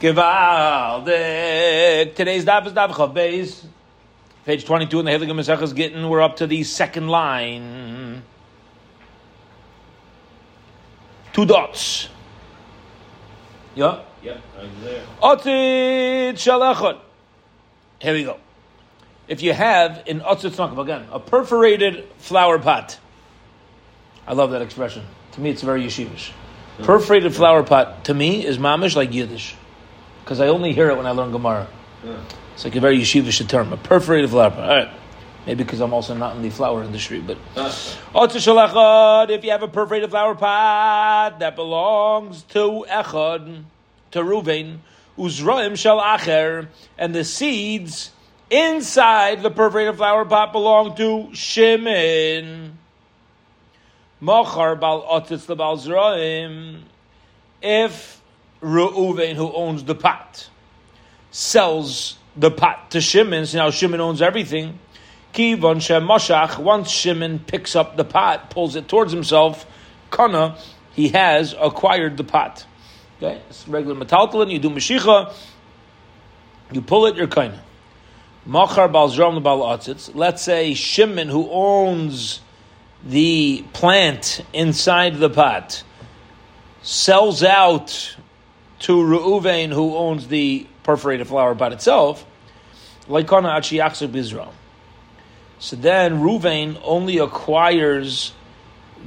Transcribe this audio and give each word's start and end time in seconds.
Givaldik. 0.00 1.06
Today's 2.14 2.46
daf 2.46 2.66
is 2.66 2.72
daf 2.72 2.90
Chav 2.90 3.14
Beis. 3.14 3.66
Page 4.46 4.64
22 4.64 5.00
in 5.00 5.04
the 5.04 5.10
Heilige 5.10 5.32
Mesechus 5.32 5.74
Gittin. 5.74 6.08
We're 6.08 6.22
up 6.22 6.36
to 6.36 6.46
the 6.46 6.64
second 6.64 7.08
line. 7.08 8.22
Two 11.34 11.44
dots. 11.44 12.08
Yeah? 13.74 14.00
Yep, 14.22 14.40
I'm 14.58 14.80
there. 14.82 15.04
Otzit 15.22 16.32
shalachot. 16.32 16.98
Here 18.00 18.14
we 18.14 18.24
go. 18.24 18.38
If 19.28 19.42
you 19.42 19.52
have 19.52 20.02
in 20.06 20.20
otzit 20.20 20.52
snakav, 20.52 20.78
again, 20.80 21.08
a 21.12 21.20
perforated 21.20 22.08
flower 22.16 22.58
pot. 22.58 22.98
I 24.26 24.32
love 24.32 24.52
that 24.52 24.62
expression. 24.62 25.04
To 25.32 25.40
me, 25.42 25.50
it's 25.50 25.62
very 25.62 25.84
yeshivish. 25.84 26.32
Mm. 26.78 26.84
Perforated 26.84 27.34
flower 27.34 27.62
pot, 27.62 28.06
to 28.06 28.14
me, 28.14 28.44
is 28.44 28.56
mamish 28.56 28.96
like 28.96 29.12
Yiddish. 29.12 29.56
Because 30.24 30.40
I 30.40 30.48
only 30.48 30.72
hear 30.72 30.90
it 30.90 30.96
when 30.96 31.06
I 31.06 31.10
learn 31.10 31.32
Gemara. 31.32 31.66
Yeah. 32.04 32.16
It's 32.54 32.64
like 32.64 32.76
a 32.76 32.80
very 32.80 32.98
yeshivish 32.98 33.46
term, 33.48 33.72
a 33.72 33.76
perforated 33.76 34.30
flower. 34.30 34.52
All 34.52 34.60
right. 34.60 34.90
Maybe 35.46 35.64
because 35.64 35.80
I'm 35.80 35.94
also 35.94 36.14
not 36.14 36.36
in 36.36 36.42
the 36.42 36.50
flower 36.50 36.84
industry, 36.84 37.20
but 37.20 37.38
Ah. 37.56 37.72
If 38.14 39.44
you 39.44 39.50
have 39.50 39.62
a 39.62 39.68
perforated 39.68 40.10
flower 40.10 40.34
pot 40.34 41.38
that 41.38 41.56
belongs 41.56 42.42
to 42.50 42.84
Echad, 42.88 43.64
to 44.10 44.18
Ruvain, 44.20 44.78
Uzraim 45.18 45.76
shall 45.78 45.98
acher, 45.98 46.68
and 46.98 47.14
the 47.14 47.24
seeds 47.24 48.10
inside 48.50 49.42
the 49.42 49.50
perforated 49.50 49.96
flower 49.96 50.24
pot 50.24 50.52
belong 50.52 50.94
to 50.96 51.30
Shimon. 51.34 52.76
Machar 54.20 54.76
bal 54.76 55.02
otzitz 55.02 55.46
lebal 55.46 55.78
zraim. 55.78 56.82
If 57.62 58.19
Reuven, 58.62 59.34
who 59.34 59.52
owns 59.52 59.84
the 59.84 59.94
pot, 59.94 60.48
sells 61.30 62.18
the 62.36 62.50
pot 62.50 62.90
to 62.90 63.00
Shimon, 63.00 63.46
so 63.46 63.58
now 63.58 63.70
Shimon 63.70 64.00
owns 64.00 64.22
everything. 64.22 64.78
Kivon 65.32 65.76
shemashach. 65.76 66.58
Once 66.58 66.90
Shimon 66.90 67.38
picks 67.38 67.76
up 67.76 67.96
the 67.96 68.04
pot, 68.04 68.50
pulls 68.50 68.76
it 68.76 68.88
towards 68.88 69.12
himself, 69.12 69.66
kana, 70.10 70.56
he 70.92 71.08
has 71.08 71.54
acquired 71.58 72.16
the 72.16 72.24
pot. 72.24 72.66
Okay, 73.18 73.40
it's 73.48 73.66
regular 73.68 73.94
metaltalin. 73.94 74.50
You 74.50 74.58
do 74.58 74.70
mashicha, 74.70 75.32
you 76.72 76.82
pull 76.82 77.06
it, 77.06 77.16
you're 77.16 77.28
kind. 77.28 77.54
Machar 78.46 78.88
bal 78.88 79.10
zram 79.10 79.42
bal 79.42 79.60
atzitz. 79.60 80.10
Let's 80.14 80.42
say 80.42 80.74
Shimon, 80.74 81.28
who 81.28 81.48
owns 81.50 82.40
the 83.04 83.64
plant 83.72 84.44
inside 84.52 85.16
the 85.16 85.30
pot, 85.30 85.82
sells 86.82 87.42
out 87.42 88.16
to 88.80 88.96
Reuven, 88.96 89.72
who 89.72 89.96
owns 89.96 90.28
the 90.28 90.66
perforated 90.82 91.28
flower 91.28 91.54
pot 91.54 91.72
itself. 91.72 92.26
So 95.58 95.76
then 95.76 96.20
Reuven 96.20 96.80
only 96.82 97.18
acquires 97.18 98.32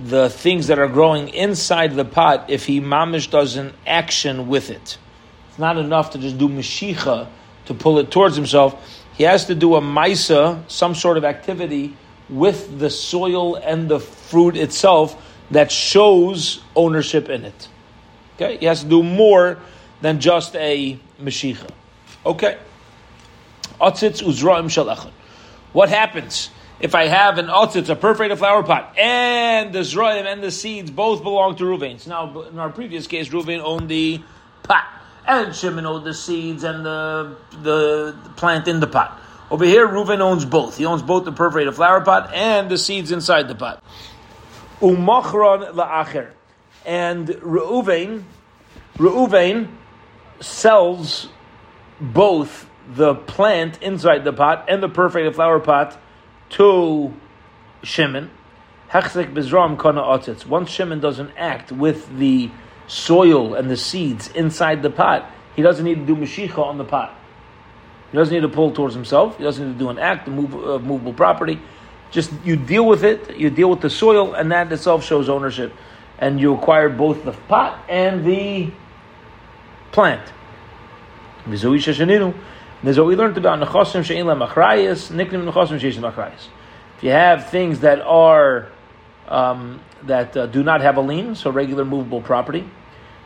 the 0.04 0.30
things 0.30 0.68
that 0.68 0.80
are 0.80 0.88
growing 0.88 1.30
inside 1.30 1.96
the 1.96 2.06
pot 2.06 2.50
if 2.50 2.66
he 2.66 2.82
mamish 2.82 3.30
does 3.30 3.56
an 3.56 3.74
action 3.86 4.48
with 4.48 4.70
it. 4.70 4.98
It's 5.50 5.60
not 5.60 5.78
enough 5.78 6.12
to 6.12 6.18
just 6.18 6.38
do 6.38 6.50
mashicha 6.50 7.28
to 7.66 7.74
pull 7.74 8.00
it 8.00 8.12
towards 8.12 8.36
himself. 8.36 9.02
He 9.16 9.24
has 9.24 9.46
to 9.46 9.56
do 9.56 9.76
a 9.76 9.82
maisa, 9.82 10.64
some 10.70 10.96
sort 10.96 11.18
of 11.18 11.24
activity 11.24 11.96
with 12.30 12.80
the 12.80 12.90
soil 12.90 13.56
and 13.56 13.88
the 13.90 14.00
fruit 14.00 14.58
itself 14.58 15.16
that 15.52 15.72
shows 15.72 16.64
ownership 16.76 17.30
in 17.30 17.46
it. 17.46 17.68
Okay, 18.36 18.58
he 18.58 18.66
has 18.66 18.84
to 18.84 18.90
do 18.90 19.04
more 19.04 19.60
than 20.02 20.20
just 20.20 20.56
a 20.56 21.00
mashicha. 21.22 21.70
Okay, 22.26 22.58
atzitz 23.80 24.22
uzraim 24.24 24.66
shalachon. 24.66 25.12
What 25.72 25.90
happens 25.90 26.50
if 26.80 26.96
I 26.96 27.08
have 27.08 27.38
an 27.38 27.48
otzitz, 27.48 27.90
a 27.90 27.96
perforated 27.96 28.38
flower 28.38 28.64
pot, 28.64 28.98
and 28.98 29.74
the 29.74 29.80
zraim 29.80 30.26
and 30.26 30.44
the 30.44 30.52
seeds 30.52 30.92
both 30.92 31.24
belong 31.24 31.56
to 31.58 31.64
Ruvain? 31.64 32.00
So 32.00 32.10
now, 32.10 32.42
in 32.44 32.60
our 32.60 32.70
previous 32.70 33.08
case, 33.08 33.30
Ruvain 33.30 33.60
owned 33.60 33.90
the 33.90 34.22
pot, 34.64 34.86
and 35.28 35.56
Shimon 35.56 35.86
owned 35.86 36.06
the 36.06 36.14
seeds 36.14 36.64
and 36.64 36.86
the, 36.86 37.38
the 37.62 38.16
plant 38.36 38.68
in 38.68 38.80
the 38.80 38.88
pot. 38.88 39.20
Over 39.52 39.66
here, 39.66 39.88
Reuven 39.88 40.20
owns 40.20 40.46
both. 40.46 40.78
He 40.78 40.86
owns 40.86 41.04
both 41.04 41.26
the 41.26 41.32
perforated 41.32 41.76
flower 41.76 42.02
pot 42.02 42.34
and 42.34 42.72
the 42.72 42.78
seeds 42.78 43.12
inside 43.12 43.48
the 43.48 43.54
pot. 43.54 43.84
Umachron 44.80 45.74
la'acher. 45.74 46.32
And 46.86 47.28
Reuven, 47.28 48.24
Reuven 48.98 49.70
sells 50.40 51.30
both 52.00 52.70
the 52.88 53.16
plant 53.16 53.82
inside 53.82 54.24
the 54.26 54.34
pot 54.34 54.66
and 54.68 54.84
the 54.84 54.90
perforated 54.90 55.36
flower 55.36 55.60
pot 55.60 55.98
to 56.50 57.14
Shimon. 57.82 58.30
Hechzik 58.90 59.34
bizram 59.34 59.80
kana 59.80 60.02
otzitz. 60.02 60.46
Once 60.46 60.70
Shimon 60.70 61.00
doesn't 61.00 61.32
act 61.38 61.72
with 61.72 62.18
the 62.18 62.52
soil 62.88 63.56
and 63.56 63.70
the 63.70 63.78
seeds 63.78 64.28
inside 64.30 64.84
the 64.84 64.90
pot, 64.90 65.30
he 65.56 65.62
doesn't 65.62 65.86
need 65.86 65.96
to 65.96 66.06
do 66.06 66.16
mashicha 66.16 66.60
on 66.60 66.78
the 66.78 66.84
pot. 66.84 67.16
He 68.12 68.18
doesn't 68.18 68.34
need 68.34 68.42
to 68.42 68.50
pull 68.50 68.72
towards 68.72 68.94
himself. 68.94 69.38
He 69.38 69.44
doesn't 69.44 69.66
need 69.66 69.74
to 69.74 69.80
do 69.80 69.90
an 69.90 69.98
act 69.98 70.28
of 70.28 70.36
move, 70.36 70.54
uh, 70.54 70.78
movable 70.80 71.14
property. 71.14 71.60
Just 72.12 72.32
you 72.44 72.56
deal 72.56 72.86
with 72.86 73.04
it. 73.04 73.38
You 73.38 73.50
deal 73.50 73.70
with 73.72 73.82
the 73.82 73.90
soil, 73.90 74.34
and 74.36 74.52
that 74.52 74.72
itself 74.72 75.04
shows 75.04 75.30
ownership. 75.30 75.74
And 76.24 76.40
you 76.40 76.54
acquire 76.56 76.88
both 76.88 77.26
the 77.26 77.34
pot 77.34 77.84
and 77.90 78.24
the 78.24 78.72
plant. 79.92 80.32
There's 81.46 81.66
what 81.66 83.08
we 83.08 83.16
learned 83.18 83.38
about 83.38 83.60
nechosim 83.60 84.06
she'in 84.06 84.26
la 84.26 84.36
machrayis, 84.36 85.12
niknim 85.12 85.52
nechosim 85.52 85.82
she'in 85.82 86.02
machrayis. 86.02 86.48
If 86.96 87.04
you 87.04 87.10
have 87.10 87.50
things 87.50 87.82
that 87.82 88.00
are 88.00 88.70
um, 89.28 89.82
that 90.04 90.38
uh, 90.38 90.46
do 90.46 90.64
not 90.64 90.80
have 90.80 90.96
a 90.96 91.02
lien, 91.02 91.36
so 91.36 91.50
regular 91.50 91.84
movable 91.84 92.22
property, 92.22 92.70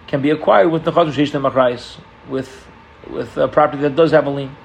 can 0.07 0.23
be 0.23 0.31
acquired 0.31 0.69
with 0.69 0.83
nechosim 0.83 1.13
she'in 1.13 1.41
machrayis, 1.43 1.99
with 2.27 2.65
with 3.07 3.37
a 3.37 3.47
property 3.47 3.83
that 3.83 3.95
does 3.95 4.09
have 4.09 4.25
a 4.25 4.31
lien. 4.31 4.55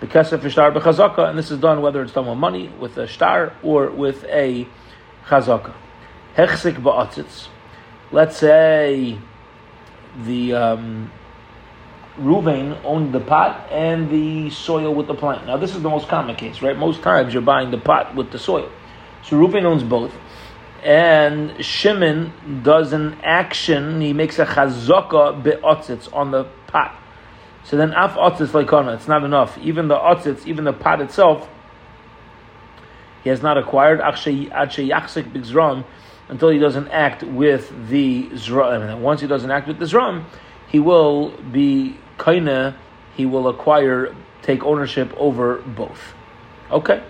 Because 0.00 0.32
of 0.32 0.40
shtar 0.40 0.72
b'chazaka, 0.72 1.28
and 1.28 1.38
this 1.38 1.50
is 1.50 1.58
done 1.58 1.82
whether 1.82 2.00
it's 2.02 2.14
done 2.14 2.26
with 2.26 2.38
money, 2.38 2.68
with 2.80 2.96
a 2.96 3.06
shtar, 3.06 3.52
or 3.62 3.90
with 3.90 4.24
a 4.24 4.66
chazaka. 5.26 5.74
Ba'atzitz. 6.34 7.48
Let's 8.10 8.38
say 8.38 9.18
the 10.24 10.54
um, 10.54 11.12
Ruvain 12.18 12.80
owned 12.82 13.12
the 13.12 13.20
pot 13.20 13.70
and 13.70 14.08
the 14.10 14.48
soil 14.50 14.94
with 14.94 15.06
the 15.06 15.14
plant. 15.14 15.46
Now, 15.46 15.58
this 15.58 15.76
is 15.76 15.82
the 15.82 15.90
most 15.90 16.08
common 16.08 16.34
case, 16.34 16.62
right? 16.62 16.76
Most 16.76 17.02
times 17.02 17.34
you're 17.34 17.42
buying 17.42 17.70
the 17.70 17.78
pot 17.78 18.14
with 18.14 18.30
the 18.30 18.38
soil. 18.38 18.70
So 19.22 19.36
Ruvain 19.36 19.64
owns 19.64 19.82
both. 19.82 20.14
And 20.82 21.62
Shimon 21.62 22.62
does 22.62 22.92
an 22.92 23.18
action, 23.22 24.00
he 24.00 24.12
makes 24.12 24.38
a 24.38 24.46
chazaka 24.46 25.42
be'otzitz 25.42 26.12
on 26.14 26.30
the 26.30 26.44
pot. 26.66 26.94
So 27.64 27.76
then 27.76 27.92
af 27.92 28.12
otzitz 28.12 28.52
leikona, 28.52 28.94
it's 28.94 29.08
not 29.08 29.24
enough. 29.24 29.58
Even 29.58 29.88
the 29.88 29.96
otzitz, 29.96 30.46
even 30.46 30.64
the 30.64 30.72
pot 30.72 31.02
itself, 31.02 31.48
he 33.22 33.28
has 33.28 33.42
not 33.42 33.58
acquired 33.58 34.00
akshe 34.00 34.48
yachsik 34.48 35.30
b'zram 35.32 35.84
until 36.28 36.50
he 36.50 36.58
doesn't 36.58 36.88
act 36.88 37.22
with 37.22 37.88
the 37.88 38.28
zram. 38.30 38.88
And 38.88 39.02
once 39.02 39.20
he 39.20 39.26
doesn't 39.26 39.50
act 39.50 39.66
with 39.66 39.78
the 39.78 39.86
zram, 39.86 40.24
he 40.68 40.78
will 40.78 41.30
be 41.52 41.98
kaina, 42.18 42.76
he 43.16 43.26
will 43.26 43.48
acquire, 43.48 44.14
take 44.42 44.62
ownership 44.64 45.12
over 45.16 45.56
both. 45.58 46.14
Okay? 46.70 47.02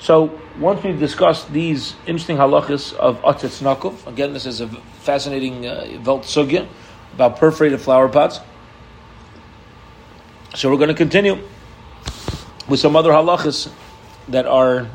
So 0.00 0.38
once 0.58 0.82
we've 0.82 0.98
discussed 0.98 1.52
these 1.52 1.94
interesting 2.06 2.36
halachas 2.36 2.92
of 2.94 3.20
atzitz 3.22 4.06
again, 4.06 4.32
this 4.32 4.44
is 4.44 4.60
a 4.60 4.68
fascinating 4.68 5.66
uh, 5.66 5.86
velt 6.00 6.24
sugya 6.24 6.66
about 7.14 7.38
perforated 7.38 7.80
flower 7.80 8.08
pots. 8.08 8.40
So 10.54 10.70
we're 10.70 10.76
going 10.76 10.88
to 10.88 10.94
continue 10.94 11.38
with 12.68 12.80
some 12.80 12.96
other 12.96 13.10
halachas 13.10 13.72
that 14.28 14.46
are 14.46 14.88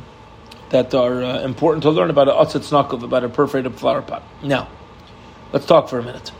that 0.69 0.93
are 0.93 1.23
uh, 1.23 1.39
important 1.41 1.83
to 1.83 1.89
learn 1.89 2.09
about 2.09 2.27
a 2.27 2.31
atzitz 2.31 2.71
nakov, 2.71 3.03
about 3.03 3.23
a 3.23 3.29
perforated 3.29 3.75
flower 3.75 4.01
pot. 4.01 4.23
Now, 4.43 4.69
let's 5.51 5.65
talk 5.65 5.89
for 5.89 5.99
a 5.99 6.03
minute. 6.03 6.31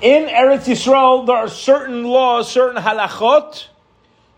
In 0.00 0.28
Eretz 0.28 0.64
Yisrael, 0.64 1.26
there 1.26 1.36
are 1.36 1.48
certain 1.48 2.04
laws, 2.04 2.50
certain 2.50 2.82
halachot 2.82 3.66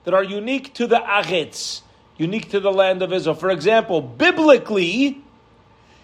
that 0.04 0.12
are 0.12 0.24
unique 0.24 0.74
to 0.74 0.88
the 0.88 0.96
Aretz, 0.96 1.82
unique 2.16 2.50
to 2.50 2.58
the 2.58 2.72
land 2.72 3.02
of 3.02 3.12
Israel. 3.12 3.36
For 3.36 3.50
example, 3.50 4.00
biblically, 4.00 5.22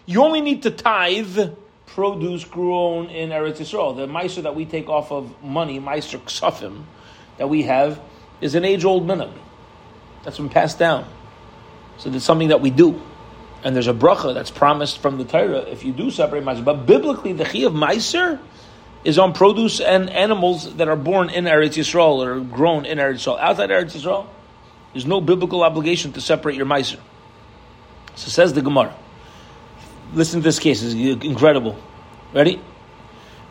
you 0.06 0.22
only 0.22 0.40
need 0.40 0.62
to 0.62 0.70
tithe 0.70 1.54
produce 1.86 2.44
grown 2.44 3.06
in 3.10 3.30
Eretz 3.30 3.56
Yisrael. 3.56 3.96
The 3.96 4.06
meiser 4.06 4.44
that 4.44 4.54
we 4.54 4.64
take 4.64 4.88
off 4.88 5.10
of 5.10 5.42
money, 5.42 5.80
meiser 5.80 6.20
ksafim, 6.20 6.84
that 7.38 7.48
we 7.48 7.64
have, 7.64 8.00
is 8.40 8.54
an 8.54 8.64
age-old 8.64 9.04
minhag. 9.04 9.32
That's 10.22 10.36
been 10.36 10.48
passed 10.48 10.78
down. 10.78 11.04
So 11.98 12.10
it's 12.10 12.24
something 12.24 12.48
that 12.48 12.60
we 12.60 12.70
do. 12.70 13.00
And 13.64 13.74
there's 13.74 13.88
a 13.88 13.94
bracha 13.94 14.34
that's 14.34 14.50
promised 14.50 14.98
from 14.98 15.18
the 15.18 15.24
Torah 15.24 15.60
if 15.60 15.84
you 15.84 15.92
do 15.92 16.10
separate 16.10 16.44
meiser. 16.44 16.64
But 16.64 16.86
biblically, 16.86 17.32
the 17.32 17.44
chi 17.44 17.60
of 17.60 17.72
meiser 17.72 18.38
is 19.04 19.18
on 19.18 19.32
produce 19.32 19.80
and 19.80 20.10
animals 20.10 20.76
that 20.76 20.88
are 20.88 20.96
born 20.96 21.30
in 21.30 21.44
Eretz 21.44 21.76
Yisrael 21.76 22.24
or 22.24 22.40
grown 22.40 22.84
in 22.84 22.98
Eretz 22.98 23.14
Yisrael. 23.14 23.40
Outside 23.40 23.70
Eretz 23.70 23.96
Yisrael, 23.96 24.26
there's 24.92 25.06
no 25.06 25.20
biblical 25.20 25.62
obligation 25.62 26.12
to 26.12 26.20
separate 26.20 26.56
your 26.56 26.66
miser. 26.66 26.98
So 28.14 28.30
says 28.30 28.52
the 28.52 28.62
Gemara. 28.62 28.94
Listen 30.12 30.40
to 30.40 30.44
this 30.44 30.58
case; 30.58 30.82
it's 30.82 30.94
incredible. 30.94 31.78
Ready? 32.32 32.60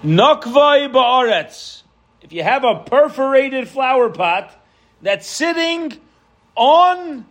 Nakvai 0.03 0.91
ba'aretz. 0.91 1.83
If 2.21 2.33
you 2.33 2.43
have 2.43 2.63
a 2.63 2.83
perforated 2.83 3.67
flower 3.67 4.09
pot 4.09 4.53
that's 5.01 5.27
sitting 5.27 5.93
on 6.55 7.25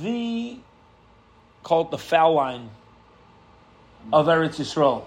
the 0.00 0.58
called 1.62 1.90
the 1.90 1.98
foul 1.98 2.34
line 2.34 2.70
of 4.12 4.26
Eretz 4.26 4.56
Yisrael. 4.56 5.04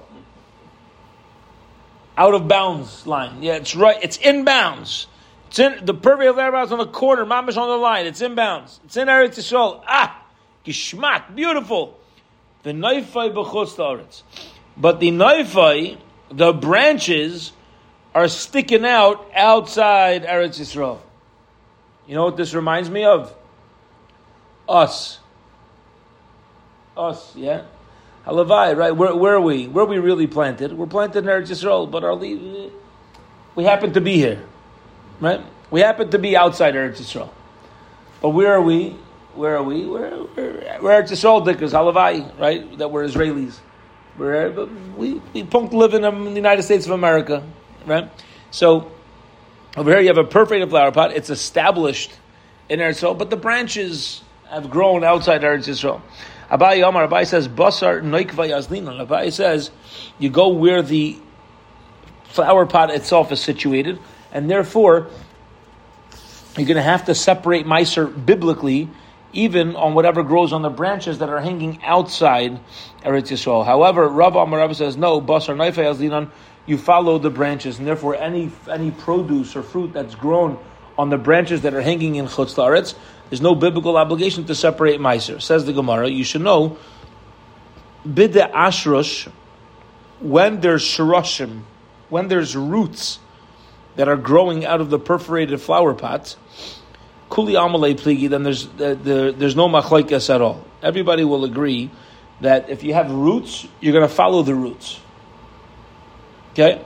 Out 2.17 2.33
of 2.33 2.47
bounds 2.47 3.05
line. 3.05 3.43
Yeah, 3.43 3.55
it's 3.55 3.75
right. 3.75 3.97
It's 4.01 4.17
in 4.17 4.45
bounds. 4.45 5.07
It's 5.47 5.59
in 5.59 5.85
the 5.85 5.93
purvey 5.93 6.27
of 6.27 6.37
Eretz 6.37 6.71
on 6.71 6.77
the 6.77 6.85
corner, 6.85 7.25
mamish 7.25 7.57
on 7.57 7.67
the 7.67 7.77
line. 7.77 8.05
It's 8.05 8.21
in 8.21 8.35
bounds. 8.35 8.79
It's 8.85 8.95
in 8.95 9.07
Eretz 9.07 9.35
Yisrael. 9.35 9.83
Ah, 9.85 10.23
gishmak, 10.65 11.35
beautiful. 11.35 11.99
The 12.63 12.71
naifai 12.71 13.33
b'chutz 13.33 14.23
But 14.77 14.99
the 14.99 15.09
naifai, 15.09 15.97
the 16.29 16.53
branches, 16.53 17.51
are 18.13 18.29
sticking 18.29 18.85
out 18.85 19.29
outside 19.35 20.23
Eretz 20.23 20.59
Yisrael. 20.59 20.99
You 22.07 22.15
know 22.15 22.25
what 22.25 22.37
this 22.37 22.53
reminds 22.53 22.89
me 22.89 23.03
of? 23.03 23.35
Us. 24.67 25.19
Us, 26.97 27.35
yeah? 27.35 27.63
Halavai, 28.25 28.75
right? 28.75 28.95
Where, 28.95 29.15
where 29.15 29.35
are 29.35 29.41
we? 29.41 29.67
Where 29.67 29.85
are 29.85 29.87
we 29.87 29.99
really 29.99 30.27
planted? 30.27 30.73
We're 30.73 30.87
planted 30.87 31.19
in 31.19 31.25
Eretz 31.25 31.49
Yisrael, 31.49 31.89
but 31.89 32.03
our 32.03 32.15
we 32.15 33.63
happen 33.63 33.93
to 33.93 34.01
be 34.01 34.15
here, 34.15 34.43
right? 35.19 35.41
We 35.69 35.81
happen 35.81 36.09
to 36.09 36.19
be 36.19 36.35
outside 36.35 36.73
Eretz 36.73 36.97
Yisrael. 36.97 37.29
But 38.21 38.29
where 38.29 38.53
are 38.53 38.61
we? 38.61 38.95
Where 39.35 39.57
are 39.57 39.63
we? 39.63 39.85
We're, 39.85 40.23
we're, 40.35 40.79
we're 40.81 41.03
Eretz 41.03 41.11
Yisrael 41.11 41.45
dickers, 41.45 41.71
Halavai, 41.73 42.37
right? 42.39 42.77
That 42.79 42.89
we're 42.89 43.05
Israelis. 43.05 43.59
We're, 44.17 44.65
we, 44.97 45.21
we 45.33 45.43
punk 45.43 45.73
live 45.73 45.93
in 45.93 46.01
the 46.01 46.31
United 46.31 46.63
States 46.63 46.85
of 46.85 46.93
America, 46.93 47.43
right? 47.85 48.09
So, 48.49 48.91
over 49.77 49.91
here 49.91 49.99
you 49.99 50.07
have 50.07 50.17
a 50.17 50.23
perforated 50.23 50.69
flower 50.69 50.91
pot. 50.91 51.11
It's 51.11 51.29
established 51.29 52.11
in 52.69 52.79
Eretz 52.79 53.01
Yisrael, 53.01 53.17
but 53.17 53.29
the 53.29 53.37
branches 53.37 54.23
have 54.49 54.69
grown 54.69 55.03
outside 55.03 55.41
Eretz 55.41 55.67
Yisrael. 55.67 56.01
Abai 56.49 56.83
Omar, 56.83 57.07
Abai 57.07 57.25
says, 57.25 57.47
Basar 57.47 58.01
Noikva 58.01 58.49
Yazlinan. 58.49 59.05
Abai 59.05 59.31
says, 59.31 59.71
you 60.19 60.29
go 60.29 60.49
where 60.49 60.81
the 60.81 61.17
flower 62.25 62.65
pot 62.65 62.91
itself 62.91 63.31
is 63.31 63.41
situated, 63.41 63.99
and 64.31 64.49
therefore, 64.49 65.07
you're 66.57 66.67
going 66.67 66.75
to 66.75 66.81
have 66.81 67.05
to 67.05 67.15
separate 67.15 67.65
miser 67.65 68.05
biblically, 68.05 68.89
even 69.33 69.75
on 69.75 69.93
whatever 69.95 70.23
grows 70.23 70.53
on 70.53 70.61
the 70.61 70.69
branches 70.69 71.17
that 71.17 71.29
are 71.29 71.41
hanging 71.41 71.83
outside 71.83 72.59
Eretz 73.01 73.31
Yisrael. 73.31 73.65
However, 73.65 74.07
Rav 74.07 74.35
Amar 74.35 74.73
says, 74.73 74.95
no, 74.95 75.19
Basar 75.19 75.55
Noikva 75.55 76.31
you 76.67 76.77
follow 76.77 77.19
the 77.19 77.29
branches, 77.29 77.77
and 77.77 77.87
therefore 77.87 78.15
any 78.15 78.51
any 78.69 78.91
produce 78.91 79.55
or 79.55 79.61
fruit 79.61 79.93
that's 79.93 80.15
grown 80.15 80.57
on 80.97 81.09
the 81.09 81.17
branches 81.17 81.61
that 81.61 81.73
are 81.73 81.81
hanging 81.81 82.15
in 82.15 82.25
Chutz 82.25 82.55
La'aretz, 82.55 82.95
there's 83.29 83.41
no 83.41 83.55
biblical 83.55 83.97
obligation 83.97 84.45
to 84.45 84.55
separate 84.55 84.99
Meiser. 84.99 85.41
Says 85.41 85.65
the 85.65 85.73
Gemara, 85.73 86.09
you 86.09 86.23
should 86.23 86.41
know, 86.41 86.77
Bide 88.05 88.51
Ashrush, 88.53 89.27
when 90.19 90.61
there's 90.61 90.83
shirashim, 90.83 91.63
when 92.09 92.27
there's 92.27 92.55
roots 92.55 93.19
that 93.95 94.07
are 94.07 94.15
growing 94.15 94.65
out 94.65 94.79
of 94.79 94.89
the 94.89 94.99
perforated 94.99 95.59
flower 95.59 95.93
pots, 95.93 96.37
Kuli 97.31 97.53
Amalei 97.53 97.95
Pligi, 97.99 98.29
then 98.29 98.43
there's, 98.43 98.67
uh, 98.67 98.95
there, 99.01 99.31
there's 99.31 99.55
no 99.55 99.67
machlaikas 99.67 100.33
at 100.33 100.41
all. 100.41 100.63
Everybody 100.83 101.23
will 101.23 101.45
agree 101.45 101.89
that 102.41 102.69
if 102.69 102.83
you 102.83 102.93
have 102.93 103.11
roots, 103.11 103.67
you're 103.79 103.93
going 103.93 104.07
to 104.07 104.13
follow 104.13 104.43
the 104.43 104.53
roots. 104.53 104.99
Okay? 106.51 106.83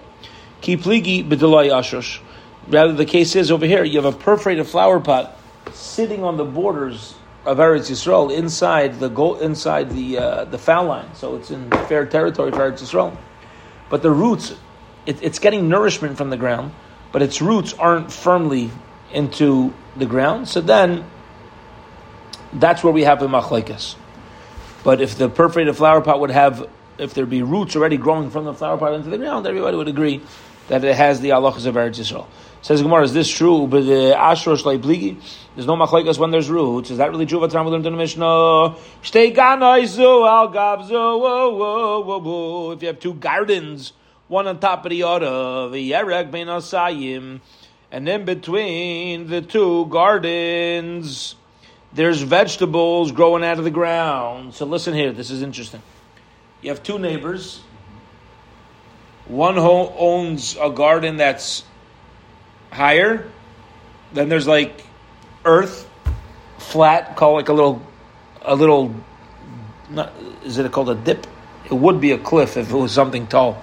Ki 0.61 0.77
Pligi 0.77 1.27
Bidulai 1.27 1.69
Ashrush. 1.69 2.21
Rather, 2.67 2.93
the 2.93 3.05
case 3.05 3.35
is 3.35 3.51
over 3.51 3.65
here, 3.65 3.83
you 3.83 4.01
have 4.01 4.13
a 4.13 4.17
perforated 4.17 4.67
flower 4.67 4.99
pot 4.99 5.38
sitting 5.73 6.23
on 6.23 6.37
the 6.37 6.45
borders 6.45 7.15
of 7.45 7.57
Eretz 7.57 7.89
Yisrael, 7.89 8.35
inside 8.35 8.99
the 8.99 9.09
go, 9.09 9.35
inside 9.35 9.91
the 9.91 10.17
uh, 10.17 10.45
the 10.45 10.57
foul 10.57 10.85
line, 10.85 11.13
so 11.15 11.35
it's 11.35 11.51
in 11.51 11.69
fair 11.87 12.05
territory 12.05 12.51
for 12.51 12.59
Eretz 12.59 12.81
Yisrael. 12.81 13.17
But 13.89 14.01
the 14.01 14.11
roots, 14.11 14.53
it, 15.05 15.21
it's 15.23 15.39
getting 15.39 15.69
nourishment 15.69 16.17
from 16.17 16.29
the 16.29 16.37
ground, 16.37 16.73
but 17.11 17.21
its 17.21 17.41
roots 17.41 17.73
aren't 17.73 18.11
firmly 18.11 18.69
into 19.11 19.73
the 19.95 20.05
ground. 20.05 20.47
So 20.47 20.61
then, 20.61 21.05
that's 22.53 22.83
where 22.83 22.93
we 22.93 23.03
have 23.03 23.19
the 23.19 23.27
machlekes. 23.27 23.95
But 24.83 25.01
if 25.01 25.17
the 25.17 25.29
perforated 25.29 25.75
flower 25.75 26.01
pot 26.01 26.19
would 26.19 26.31
have, 26.31 26.69
if 26.97 27.13
there 27.13 27.25
be 27.25 27.41
roots 27.41 27.75
already 27.75 27.97
growing 27.97 28.29
from 28.29 28.45
the 28.45 28.53
flower 28.53 28.77
pot 28.77 28.93
into 28.93 29.09
the 29.09 29.17
ground, 29.17 29.47
everybody 29.47 29.75
would 29.75 29.87
agree 29.87 30.21
that 30.67 30.83
it 30.83 30.95
has 30.95 31.19
the 31.19 31.29
halachas 31.29 31.65
of 31.65 31.75
Eretz 31.75 31.99
Yisrael. 31.99 32.27
Says 32.61 32.81
Gemara, 32.81 33.03
is 33.03 33.13
this 33.13 33.29
true? 33.29 33.67
But 33.67 33.85
the 33.85 34.13
ashrosh 34.17 34.65
like 34.65 34.81
there's 34.81 35.65
no 35.65 35.77
machlekes 35.77 36.17
when 36.19 36.31
there's 36.31 36.49
roots. 36.49 36.91
Is 36.91 36.97
that 36.97 37.09
really 37.09 37.25
true? 37.25 37.39
What 37.39 37.51
time 37.51 37.63
we 37.65 37.71
learned 37.71 37.85
in 37.85 37.93
the 37.93 37.97
Mishnah? 37.97 38.75
If 39.01 39.15
you 42.81 42.87
have 42.87 42.99
two 42.99 43.13
gardens, 43.13 43.93
one 44.27 44.47
on 44.47 44.59
top 44.59 44.85
of 44.85 44.89
the 44.89 45.03
other, 45.03 45.69
the 45.69 45.91
yerek 45.91 46.31
ben 46.31 46.47
asayim, 46.47 47.39
and 47.91 48.09
in 48.09 48.25
between 48.25 49.27
the 49.27 49.41
two 49.41 49.85
gardens, 49.87 51.35
there's 51.93 52.21
vegetables 52.21 53.11
growing 53.11 53.43
out 53.43 53.57
of 53.57 53.63
the 53.63 53.71
ground. 53.71 54.53
So 54.53 54.65
listen 54.65 54.93
here, 54.93 55.11
this 55.11 55.31
is 55.31 55.41
interesting. 55.41 55.81
You 56.61 56.69
have 56.69 56.83
two 56.83 56.99
neighbors. 56.99 57.61
One 59.27 59.57
owns 59.57 60.57
a 60.59 60.69
garden 60.69 61.17
that's 61.17 61.63
higher. 62.71 63.29
Then 64.13 64.29
there's 64.29 64.47
like 64.47 64.83
earth, 65.45 65.89
flat, 66.57 67.15
call 67.15 67.33
like 67.33 67.49
a 67.49 67.53
little, 67.53 67.81
a 68.41 68.55
little. 68.55 68.93
Not, 69.89 70.13
is 70.43 70.57
it 70.57 70.71
called 70.71 70.89
a 70.89 70.95
dip? 70.95 71.25
It 71.65 71.73
would 71.73 72.01
be 72.01 72.11
a 72.11 72.17
cliff 72.17 72.57
if 72.57 72.71
it 72.71 72.75
was 72.75 72.91
something 72.91 73.27
tall, 73.27 73.61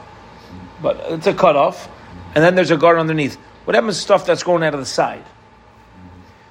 but 0.81 1.01
it's 1.11 1.27
a 1.27 1.35
cutoff. 1.35 1.89
And 2.35 2.45
then 2.45 2.55
there's 2.55 2.71
a 2.71 2.77
garden 2.77 3.01
underneath. 3.01 3.37
What 3.65 3.75
happens 3.75 3.99
stuff 3.99 4.27
that's 4.27 4.43
growing 4.43 4.63
out 4.63 4.75
of 4.75 4.81
the 4.81 4.87
side? 4.87 5.25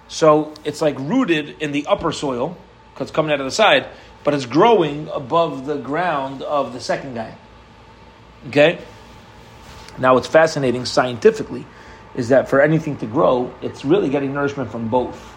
So 0.08 0.54
it's 0.64 0.82
like 0.82 1.00
rooted 1.00 1.62
in 1.62 1.72
the 1.72 1.88
upper 1.88 2.12
soil 2.12 2.58
because 2.94 3.10
it's 3.10 3.16
coming 3.16 3.32
out 3.32 3.40
of 3.40 3.46
the 3.46 3.52
side, 3.52 3.88
but 4.24 4.34
it's 4.34 4.46
growing 4.46 5.10
above 5.10 5.66
the 5.66 5.78
ground 5.78 6.42
of 6.42 6.74
the 6.74 6.80
second 6.80 7.16
guy. 7.16 7.36
Okay. 8.50 8.80
Now 9.98 10.18
it's 10.18 10.28
fascinating 10.28 10.86
scientifically 10.86 11.66
is 12.16 12.30
that 12.30 12.50
for 12.50 12.62
anything 12.62 12.98
to 12.98 13.06
grow, 13.06 13.54
it's 13.62 13.84
really 13.84 14.10
getting 14.10 14.34
nourishment 14.34 14.72
from 14.72 14.88
both. 14.88 15.34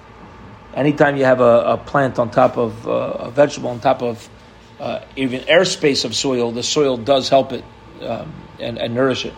Anytime 0.74 1.16
you 1.16 1.24
have 1.24 1.40
a, 1.40 1.72
a 1.74 1.76
plant 1.76 2.18
on 2.18 2.30
top 2.30 2.56
of 2.56 2.86
uh, 2.86 2.90
a 2.90 3.30
vegetable, 3.30 3.70
on 3.70 3.80
top 3.80 4.02
of 4.02 4.28
uh, 4.78 5.00
even 5.16 5.40
airspace 5.42 6.04
of 6.04 6.14
soil, 6.14 6.52
the 6.52 6.62
soil 6.62 6.96
does 6.96 7.28
help 7.28 7.52
it 7.52 7.64
um, 8.02 8.32
and, 8.60 8.78
and, 8.78 8.94
nourish 8.94 9.24
it. 9.24 9.34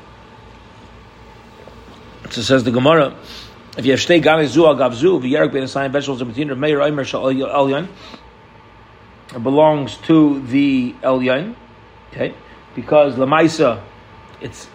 So 2.30 2.42
says 2.42 2.62
the 2.62 2.70
Gemara, 2.70 3.16
if 3.78 3.87
you 3.87 3.92
have 3.92 4.00
shtei 4.00 4.23
gamezu 4.23 4.66
al 4.66 4.76
gavzu 4.76 5.20
v'yerek 5.23 5.52
ben 5.52 5.62
asayim 5.62 5.92
vegetables 5.92 6.20
and 6.20 6.30
matin 6.30 6.61
meir 6.61 6.78
oimer 6.78 7.06
shal 7.06 7.23
elyon, 7.25 7.88
it 9.35 9.42
belongs 9.42 9.97
to 9.99 10.40
the 10.47 10.92
elyon, 11.02 11.54
okay, 12.11 12.35
because 12.75 13.14
lamaisa, 13.14 13.82
it's 14.42 14.68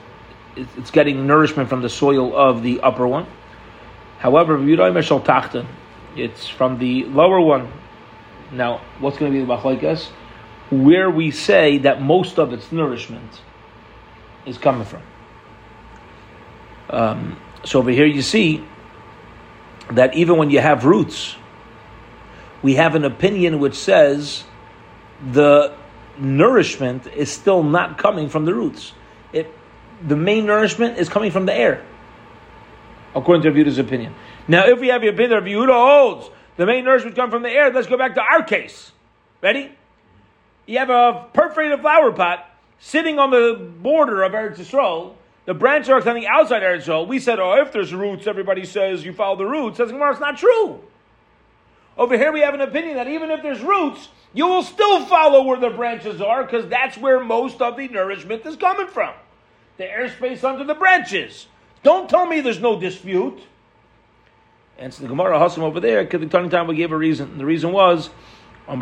it's 0.55 0.91
getting 0.91 1.27
nourishment 1.27 1.69
from 1.69 1.81
the 1.81 1.89
soil 1.89 2.35
of 2.35 2.63
the 2.63 2.81
upper 2.81 3.07
one. 3.07 3.27
However, 4.19 4.57
it's 6.15 6.47
from 6.47 6.77
the 6.79 7.03
lower 7.05 7.41
one. 7.41 7.71
Now, 8.51 8.81
what's 8.99 9.17
going 9.17 9.31
to 9.31 9.39
be 9.39 9.45
the 9.45 9.51
machlaikas? 9.51 10.07
Where 10.71 11.09
we 11.09 11.31
say 11.31 11.79
that 11.79 12.01
most 12.01 12.39
of 12.39 12.53
its 12.53 12.71
nourishment 12.71 13.41
is 14.45 14.57
coming 14.57 14.85
from. 14.85 15.01
Um, 16.89 17.37
so 17.63 17.79
over 17.79 17.91
here 17.91 18.05
you 18.05 18.21
see 18.21 18.65
that 19.91 20.15
even 20.15 20.37
when 20.37 20.49
you 20.49 20.59
have 20.59 20.85
roots, 20.85 21.35
we 22.61 22.75
have 22.75 22.95
an 22.95 23.05
opinion 23.05 23.59
which 23.59 23.75
says 23.75 24.43
the 25.31 25.75
nourishment 26.17 27.07
is 27.07 27.31
still 27.31 27.63
not 27.63 27.97
coming 27.97 28.29
from 28.29 28.45
the 28.45 28.53
roots. 28.53 28.93
It 29.33 29.53
the 30.05 30.15
main 30.15 30.45
nourishment 30.45 30.97
is 30.97 31.09
coming 31.09 31.31
from 31.31 31.45
the 31.45 31.53
air, 31.53 31.83
according 33.13 33.43
to 33.43 33.51
Yehuda's 33.51 33.77
opinion. 33.77 34.13
Now, 34.47 34.67
if 34.67 34.79
we 34.79 34.89
have 34.89 35.01
the 35.01 35.07
opinion 35.07 35.37
of 35.37 35.43
Yehuda 35.45 35.73
holds 35.73 36.29
the 36.57 36.65
main 36.65 36.85
nourishment 36.85 37.15
come 37.15 37.31
from 37.31 37.43
the 37.43 37.49
air, 37.49 37.71
let's 37.71 37.87
go 37.87 37.97
back 37.97 38.15
to 38.15 38.21
our 38.21 38.43
case. 38.43 38.91
Ready? 39.41 39.71
You 40.65 40.79
have 40.79 40.89
a 40.89 41.27
perforated 41.33 41.81
flower 41.81 42.11
pot 42.11 42.49
sitting 42.79 43.19
on 43.19 43.31
the 43.31 43.55
border 43.81 44.23
of 44.23 44.33
Eretz 44.33 44.57
Yisrael, 44.57 45.15
the 45.45 45.53
branches 45.53 45.89
are 45.89 45.97
extending 45.97 46.25
outside 46.25 46.63
Eretz 46.63 46.83
Yisrael. 46.83 47.07
We 47.07 47.19
said, 47.19 47.39
oh, 47.39 47.61
if 47.61 47.71
there's 47.71 47.93
roots, 47.93 48.27
everybody 48.27 48.65
says 48.65 49.05
you 49.05 49.13
follow 49.13 49.37
the 49.37 49.45
roots. 49.45 49.77
Says 49.77 49.91
Gemara, 49.91 50.11
it's 50.11 50.19
not 50.19 50.37
true. 50.37 50.81
Over 51.97 52.17
here, 52.17 52.31
we 52.31 52.41
have 52.41 52.53
an 52.53 52.61
opinion 52.61 52.95
that 52.95 53.07
even 53.07 53.31
if 53.31 53.41
there's 53.41 53.61
roots, 53.61 54.09
you 54.33 54.47
will 54.47 54.63
still 54.63 55.05
follow 55.05 55.43
where 55.43 55.59
the 55.59 55.69
branches 55.69 56.19
are 56.19 56.43
because 56.43 56.67
that's 56.67 56.97
where 56.97 57.23
most 57.23 57.61
of 57.61 57.77
the 57.77 57.87
nourishment 57.87 58.45
is 58.45 58.55
coming 58.57 58.87
from. 58.87 59.13
The 59.77 59.83
airspace 59.83 60.43
under 60.43 60.63
the 60.63 60.75
branches. 60.75 61.47
Don't 61.83 62.09
tell 62.09 62.25
me 62.25 62.41
there's 62.41 62.59
no 62.59 62.79
dispute. 62.79 63.39
And 64.77 64.93
so 64.93 65.03
the 65.03 65.09
Gemara 65.09 65.39
Hassam 65.39 65.63
over 65.63 65.79
there, 65.79 66.03
because 66.03 66.19
the 66.21 66.27
turning 66.27 66.49
time 66.49 66.67
we 66.67 66.75
gave 66.75 66.91
a 66.91 66.97
reason. 66.97 67.31
And 67.31 67.39
The 67.39 67.45
reason 67.45 67.71
was, 67.71 68.09
I'll 68.67 68.77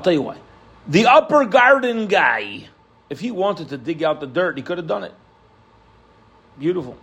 tell 0.00 0.12
you 0.12 0.22
why. 0.22 0.36
The 0.86 1.06
upper 1.06 1.44
garden 1.44 2.06
guy, 2.06 2.68
if 3.08 3.20
he 3.20 3.30
wanted 3.30 3.70
to 3.70 3.78
dig 3.78 4.02
out 4.02 4.20
the 4.20 4.26
dirt, 4.26 4.56
he 4.56 4.62
could 4.62 4.78
have 4.78 4.86
done 4.86 5.04
it. 5.04 5.14
Beautiful. 6.58 6.96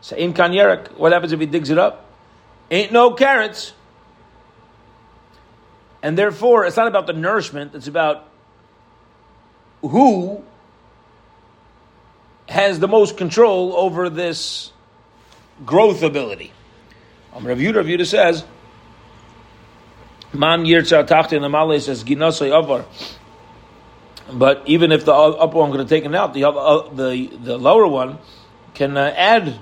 So 0.00 0.16
in 0.16 0.32
Kanyerik, 0.34 0.96
what 0.96 1.12
happens 1.12 1.32
if 1.32 1.40
he 1.40 1.46
digs 1.46 1.70
it 1.70 1.78
up? 1.78 2.06
Ain't 2.70 2.92
no 2.92 3.12
carrots. 3.12 3.72
And 6.02 6.16
therefore, 6.16 6.64
it's 6.64 6.76
not 6.76 6.86
about 6.86 7.06
the 7.06 7.12
nourishment, 7.12 7.74
it's 7.74 7.86
about 7.86 8.29
who 9.82 10.42
has 12.48 12.78
the 12.78 12.88
most 12.88 13.16
control 13.16 13.74
over 13.76 14.10
this 14.10 14.72
growth 15.64 16.02
ability. 16.02 16.52
Um, 17.32 17.46
Rav 17.46 17.58
Yudah, 17.58 17.76
Rav 17.76 17.86
Yudah 17.86 18.06
says, 18.06 18.44
Man 20.32 20.64
yirtza 20.64 21.06
tachti 21.06 21.32
and 21.32 21.44
the 21.44 21.48
Malay 21.48 21.78
says, 21.78 22.04
Ginasai 22.04 22.56
avar. 22.56 22.84
But 24.32 24.62
even 24.66 24.92
if 24.92 25.04
the 25.04 25.12
upper 25.12 25.58
one 25.58 25.70
could 25.70 25.80
have 25.80 25.88
taken 25.88 26.14
out, 26.14 26.34
the, 26.34 26.48
uh, 26.48 26.92
the, 26.92 27.26
the 27.26 27.58
lower 27.58 27.86
one 27.86 28.18
can 28.74 28.96
uh, 28.96 29.12
add 29.16 29.58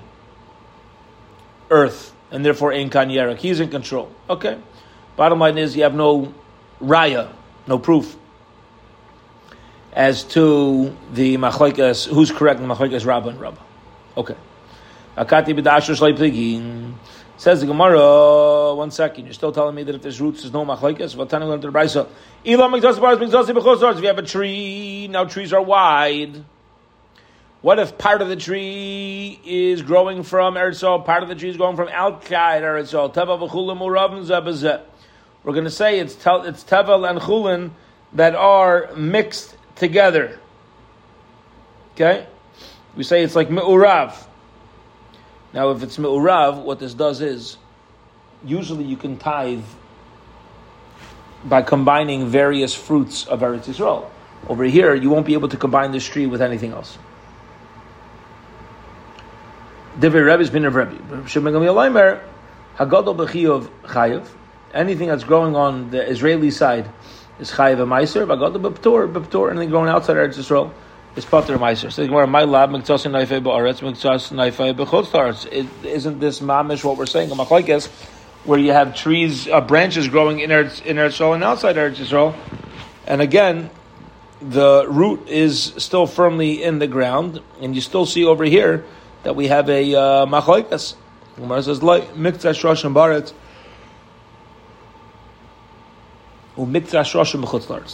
earth 1.71 2.13
and 2.31 2.45
therefore 2.45 2.73
Ein 2.73 2.89
Kan 2.89 3.09
He's 3.37 3.59
in 3.59 3.69
control. 3.69 4.11
Okay. 4.29 4.59
Bottom 5.15 5.39
line 5.39 5.57
is 5.57 5.75
you 5.75 5.83
have 5.83 5.95
no 5.95 6.33
raya, 6.81 7.31
no 7.67 7.79
proof 7.79 8.15
as 9.99 10.23
to 10.23 10.95
the 11.11 11.35
machlekes, 11.35 12.07
who's 12.07 12.31
correct 12.31 12.61
in 12.61 12.67
machlekes 12.67 13.05
Rabba 13.05 13.29
and 13.29 13.39
Rabba. 13.39 13.59
Okay. 14.15 14.35
Akati 15.17 15.47
b'dasher 15.47 15.93
shlei 15.93 16.17
pligin. 16.17 16.93
Says 17.35 17.59
the 17.59 17.67
Gemara, 17.67 18.73
one 18.75 18.91
second, 18.91 19.25
you're 19.25 19.33
still 19.33 19.51
telling 19.51 19.75
me 19.75 19.83
that 19.83 19.95
if 19.95 20.01
there's 20.01 20.21
roots, 20.21 20.43
there's 20.43 20.53
no 20.53 20.65
machlekes? 20.65 21.17
Vatani 21.17 21.45
learned 21.49 21.63
the 21.63 21.67
Brisa. 21.67 22.07
If 22.45 24.01
you 24.01 24.07
have 24.07 24.17
a 24.17 24.21
tree, 24.21 25.09
now 25.09 25.25
trees 25.25 25.51
are 25.51 25.61
wide. 25.61 26.45
What 27.61 27.77
if 27.79 27.97
part 27.97 28.21
of 28.21 28.29
the 28.29 28.37
tree 28.37 29.37
is 29.45 29.81
growing 29.81 30.23
from 30.23 30.53
Eretz 30.53 31.05
part 31.05 31.23
of 31.23 31.29
the 31.29 31.35
tree 31.35 31.49
is 31.49 31.57
growing 31.57 31.75
from 31.75 31.89
outside 31.89 32.63
Eretz 32.63 32.93
Teva 33.13 34.81
We're 35.43 35.53
going 35.53 35.65
to 35.65 35.69
say 35.69 35.99
it's 35.99 36.15
tel, 36.15 36.43
it's 36.43 36.63
Tevel 36.63 37.09
and 37.09 37.19
Chulin 37.19 37.71
that 38.13 38.33
are 38.33 38.93
mixed 38.95 39.57
together. 39.79 40.39
Okay? 41.95 42.27
We 42.95 43.03
say 43.03 43.23
it's 43.23 43.35
like 43.35 43.49
Me'urav. 43.49 44.15
Now, 45.53 45.71
if 45.71 45.81
it's 45.81 45.97
Me'urav, 45.97 46.61
what 46.61 46.79
this 46.79 46.93
does 46.93 47.21
is, 47.21 47.57
usually 48.45 48.83
you 48.83 48.97
can 48.97 49.17
tithe 49.17 49.63
by 51.43 51.61
combining 51.61 52.27
various 52.27 52.75
fruits 52.75 53.25
of 53.25 53.39
Eretz 53.39 53.65
Yisrael. 53.65 54.09
Over 54.47 54.65
here, 54.65 54.93
you 54.93 55.09
won't 55.09 55.25
be 55.25 55.33
able 55.33 55.49
to 55.49 55.57
combine 55.57 55.91
this 55.91 56.05
tree 56.05 56.25
with 56.25 56.41
anything 56.41 56.71
else. 56.71 56.97
Divrei 59.99 60.25
Rebbe 60.25 60.41
is 60.41 60.49
bin 60.49 60.65
of 60.65 60.75
Rebbe. 60.75 60.95
Hagadol 62.77 63.15
b'chiyov 63.15 63.69
chayiv. 63.83 64.27
Anything 64.73 65.09
that's 65.09 65.23
growing 65.23 65.55
on 65.55 65.89
the 65.89 66.07
Israeli 66.07 66.51
side 66.51 66.89
is 67.39 67.51
chayiv 67.51 67.81
a 67.81 67.85
meiser. 67.85 68.25
Hagadol 68.25 68.61
b'ptor, 68.61 69.11
b'ptor. 69.11 69.51
Anything 69.51 69.69
growing 69.69 69.89
outside 69.89 70.17
Eretz 70.17 70.37
Yisrael 70.37 70.71
is 71.15 71.25
pater 71.25 71.57
meiser. 71.57 71.91
So 71.91 72.05
Gemara, 72.05 72.27
my 72.27 72.43
lab 72.43 72.69
miktzas 72.69 73.09
naifei 73.09 73.43
ba'aretz, 73.43 73.81
miktzas 73.81 74.31
naifei 74.31 74.75
b'chutz 74.75 75.85
Isn't 75.85 76.19
this 76.19 76.39
mamish 76.39 76.83
what 76.83 76.97
we're 76.97 77.05
saying? 77.05 77.31
A 77.31 77.89
where 78.45 78.59
you 78.59 78.71
have 78.71 78.95
trees, 78.95 79.47
uh, 79.47 79.59
branches 79.61 80.07
growing 80.07 80.39
in 80.39 80.49
Eretz, 80.49 80.83
in 80.85 80.97
Eretz 80.97 81.17
Yisrael 81.17 81.35
and 81.35 81.43
outside 81.43 81.75
Eretz 81.75 81.95
Yisrael. 81.95 82.35
And 83.05 83.21
again, 83.21 83.69
the 84.41 84.85
root 84.87 85.27
is 85.27 85.73
still 85.77 86.07
firmly 86.07 86.63
in 86.63 86.79
the 86.79 86.87
ground, 86.87 87.41
and 87.61 87.75
you 87.75 87.81
still 87.81 88.05
see 88.05 88.25
over 88.25 88.45
here 88.45 88.85
that 89.23 89.35
we 89.35 89.47
have 89.47 89.69
a 89.69 89.93
uh, 89.93 90.25
machoikas. 90.25 90.95
Gemara 91.35 91.63
says 91.63 91.83
like 91.83 92.13
miktzah 92.13 92.53
shroshim 92.53 92.93
baretz. 92.93 93.33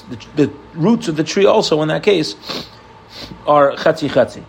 The, 0.10 0.46
the 0.46 0.54
roots 0.74 1.08
of 1.08 1.16
the 1.16 1.24
tree 1.24 1.46
also 1.46 1.82
in 1.82 1.90
that 1.90 2.04
case 2.04 2.36
are 3.48 3.74
chatzi 3.74 4.10
chatzi. 4.10 4.44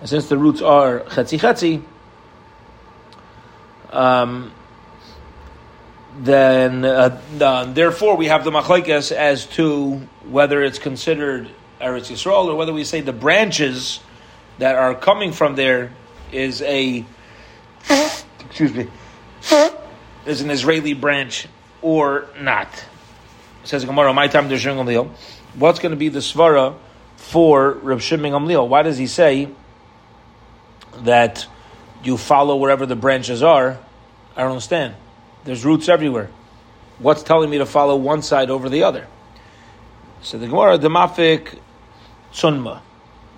And 0.00 0.08
since 0.08 0.28
the 0.28 0.38
roots 0.38 0.62
are 0.62 1.00
chatzi 1.00 1.38
chatzi, 1.38 1.82
um, 3.94 4.52
then 6.18 6.84
uh, 6.84 7.20
uh, 7.40 7.64
therefore 7.72 8.16
we 8.16 8.26
have 8.26 8.44
the 8.44 8.50
machlekes 8.50 9.10
as 9.12 9.46
to 9.46 9.96
whether 10.28 10.62
it's 10.62 10.78
considered 10.78 11.48
Eretz 11.80 12.10
Yisrael 12.10 12.46
or 12.46 12.54
whether 12.54 12.72
we 12.72 12.84
say 12.84 13.00
the 13.00 13.12
branches 13.12 14.00
that 14.58 14.76
are 14.76 14.94
coming 14.94 15.32
from 15.32 15.56
there 15.56 15.92
is 16.32 16.62
a 16.62 17.04
excuse 18.40 18.72
me 18.72 18.88
is 20.26 20.40
an 20.40 20.50
Israeli 20.50 20.94
branch 20.94 21.48
or 21.82 22.26
not. 22.40 22.68
Says 23.64 23.86
Gemara, 23.86 24.12
my 24.12 24.28
time 24.28 24.44
to 24.44 24.48
there's 24.50 24.64
Gamliel. 24.64 25.08
What's 25.54 25.78
going 25.78 25.90
to 25.90 25.96
be 25.96 26.10
the 26.10 26.18
svara 26.18 26.76
for 27.16 27.72
Reb 27.72 28.02
Shimon 28.02 28.32
Gamliel? 28.32 28.68
Why 28.68 28.82
does 28.82 28.98
he 28.98 29.06
say 29.06 29.48
that 30.98 31.46
you 32.02 32.18
follow 32.18 32.56
wherever 32.56 32.84
the 32.84 32.94
branches 32.94 33.42
are? 33.42 33.78
I 34.36 34.42
don't 34.42 34.50
understand. 34.50 34.94
There's 35.44 35.64
roots 35.64 35.88
everywhere. 35.88 36.28
What's 36.98 37.22
telling 37.22 37.48
me 37.48 37.56
to 37.56 37.64
follow 37.64 37.96
one 37.96 38.20
side 38.20 38.50
over 38.50 38.68
the 38.68 38.82
other? 38.82 39.06
So 40.20 40.36
the 40.36 40.46
Gemara, 40.46 40.76
the 40.76 40.90
mafik 40.90 41.58
Tsunma. 42.34 42.82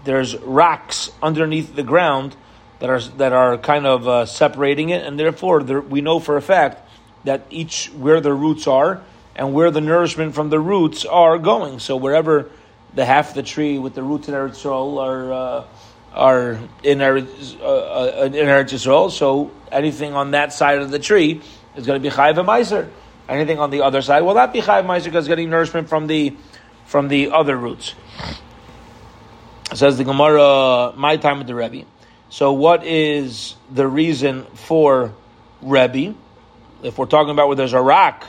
There's 0.02 0.36
rocks 0.38 1.10
underneath 1.22 1.76
the 1.76 1.84
ground 1.84 2.34
that 2.80 2.90
are 2.90 3.00
that 3.00 3.32
are 3.32 3.58
kind 3.58 3.86
of 3.86 4.08
uh, 4.08 4.26
separating 4.26 4.90
it, 4.90 5.06
and 5.06 5.20
therefore 5.20 5.62
there, 5.62 5.80
we 5.80 6.00
know 6.00 6.18
for 6.18 6.36
a 6.36 6.42
fact 6.42 6.80
that 7.22 7.46
each 7.48 7.86
where 7.94 8.20
the 8.20 8.32
roots 8.32 8.66
are 8.66 9.02
and 9.36 9.52
where 9.52 9.70
the 9.70 9.82
nourishment 9.82 10.34
from 10.34 10.50
the 10.50 10.58
roots 10.58 11.04
are 11.04 11.38
going. 11.38 11.78
So 11.78 11.96
wherever 11.96 12.50
the 12.94 13.04
half 13.04 13.28
of 13.28 13.34
the 13.34 13.42
tree 13.42 13.78
with 13.78 13.94
the 13.94 14.02
roots 14.02 14.28
in 14.28 14.34
Eretz 14.34 14.62
Yisrael 14.62 14.98
are 14.98 15.32
uh, 15.32 15.64
are 16.14 16.52
in 16.82 16.98
Eretz, 16.98 17.60
uh, 17.60 17.64
uh 17.64 18.24
in 18.24 18.32
Eretz 18.32 18.72
Yisrael, 18.72 19.10
so 19.10 19.52
anything 19.70 20.14
on 20.14 20.30
that 20.30 20.52
side 20.52 20.78
of 20.78 20.90
the 20.90 20.98
tree 20.98 21.42
is 21.76 21.86
going 21.86 22.02
to 22.02 22.10
be 22.10 22.12
Chayiv 22.12 22.34
Meiser. 22.44 22.88
Anything 23.28 23.58
on 23.58 23.70
the 23.70 23.82
other 23.82 24.00
side 24.02 24.22
will 24.22 24.34
not 24.34 24.52
be 24.52 24.62
Chayiv 24.62 24.86
Meiser 24.86 25.04
because 25.04 25.26
it's 25.26 25.28
getting 25.28 25.50
nourishment 25.50 25.88
from 25.88 26.06
the 26.06 26.34
from 26.86 27.08
the 27.08 27.30
other 27.30 27.56
roots. 27.56 27.94
says 29.74 29.98
the 29.98 30.04
Gemara, 30.04 30.94
my 30.96 31.18
time 31.18 31.38
with 31.38 31.46
the 31.46 31.54
Rebbe. 31.54 31.84
So, 32.30 32.52
what 32.52 32.84
is 32.84 33.54
the 33.70 33.86
reason 33.86 34.44
for 34.54 35.12
Rebbe? 35.60 36.14
If 36.82 36.96
we're 36.96 37.06
talking 37.06 37.30
about 37.30 37.48
where 37.48 37.56
there's 37.56 37.72
a 37.72 37.80
rock 37.80 38.26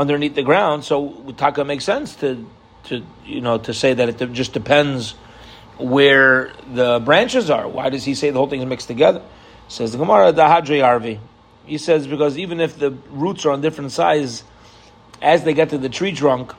underneath 0.00 0.34
the 0.34 0.42
ground, 0.42 0.84
so 0.84 1.10
Taka 1.36 1.64
makes 1.64 1.84
sense 1.84 2.16
to, 2.16 2.46
to 2.84 3.04
you 3.26 3.42
know, 3.42 3.58
to 3.58 3.74
say 3.74 3.92
that 3.92 4.08
it 4.22 4.32
just 4.32 4.54
depends 4.54 5.12
where 5.78 6.52
the 6.72 7.00
branches 7.04 7.50
are. 7.50 7.68
Why 7.68 7.90
does 7.90 8.04
he 8.04 8.14
say 8.14 8.30
the 8.30 8.38
whole 8.38 8.48
thing 8.48 8.60
is 8.60 8.66
mixed 8.66 8.88
together? 8.88 9.22
Says 9.68 9.92
the 9.92 9.98
Gemara, 9.98 10.32
the 10.32 10.42
Hadri 10.42 10.80
Arvi. 10.80 11.20
He 11.66 11.76
says 11.76 12.06
because 12.06 12.38
even 12.38 12.60
if 12.60 12.78
the 12.78 12.90
roots 13.10 13.44
are 13.44 13.50
on 13.50 13.60
different 13.60 13.92
sides, 13.92 14.42
as 15.20 15.44
they 15.44 15.52
get 15.52 15.70
to 15.70 15.78
the 15.78 15.90
tree 15.90 16.12
trunk, 16.12 16.54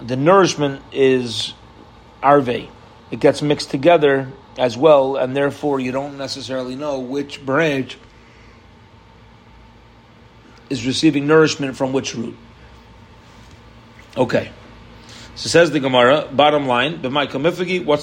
the 0.00 0.16
nourishment 0.16 0.80
is 0.92 1.54
Arve. 2.22 2.68
It 3.10 3.18
gets 3.18 3.42
mixed 3.42 3.70
together 3.70 4.30
as 4.56 4.76
well, 4.76 5.16
and 5.16 5.36
therefore 5.36 5.80
you 5.80 5.90
don't 5.90 6.16
necessarily 6.16 6.76
know 6.76 7.00
which 7.00 7.44
branch 7.44 7.98
is 10.70 10.86
receiving 10.86 11.26
nourishment 11.26 11.76
from 11.76 11.92
which 11.92 12.14
root. 12.14 12.36
Okay. 14.16 14.50
So 15.36 15.48
says 15.48 15.70
the 15.70 15.80
Gemara, 15.80 16.28
bottom 16.30 16.66
line, 16.66 17.00
what's 17.02 17.12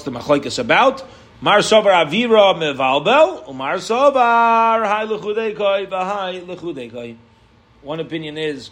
the 0.04 0.12
machlaikas 0.12 0.60
about? 0.60 1.04
Mar 1.40 1.60
sovar 1.60 1.92
avira 1.92 2.56
mevalbel, 2.56 3.48
umar 3.48 3.76
sovar 3.76 4.86
hai 4.86 5.06
lechudekai 5.06 5.88
v'hai 5.88 6.46
lechudekai. 6.46 7.16
One 7.84 8.00
opinion 8.00 8.38
is 8.38 8.72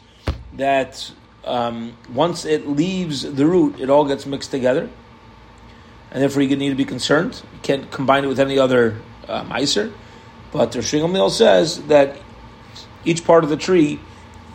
that 0.54 1.12
um, 1.44 1.96
once 2.12 2.46
it 2.46 2.68
leaves 2.68 3.22
the 3.22 3.46
root, 3.46 3.80
it 3.80 3.90
all 3.90 4.06
gets 4.06 4.26
mixed 4.26 4.50
together. 4.50 4.90
and 6.12 6.22
therefore 6.22 6.42
you 6.42 6.56
need 6.56 6.70
to 6.70 6.76
be 6.76 6.86
concerned. 6.86 7.42
You 7.54 7.60
can't 7.62 7.92
combine 7.92 8.24
it 8.24 8.28
with 8.28 8.40
any 8.40 8.58
other 8.58 8.98
uh, 9.28 9.44
miser. 9.44 9.92
But 10.52 10.72
the 10.72 10.80
Shingam 10.80 11.30
says 11.30 11.84
that 11.88 12.18
each 13.04 13.26
part 13.26 13.44
of 13.44 13.50
the 13.50 13.58
tree 13.58 14.00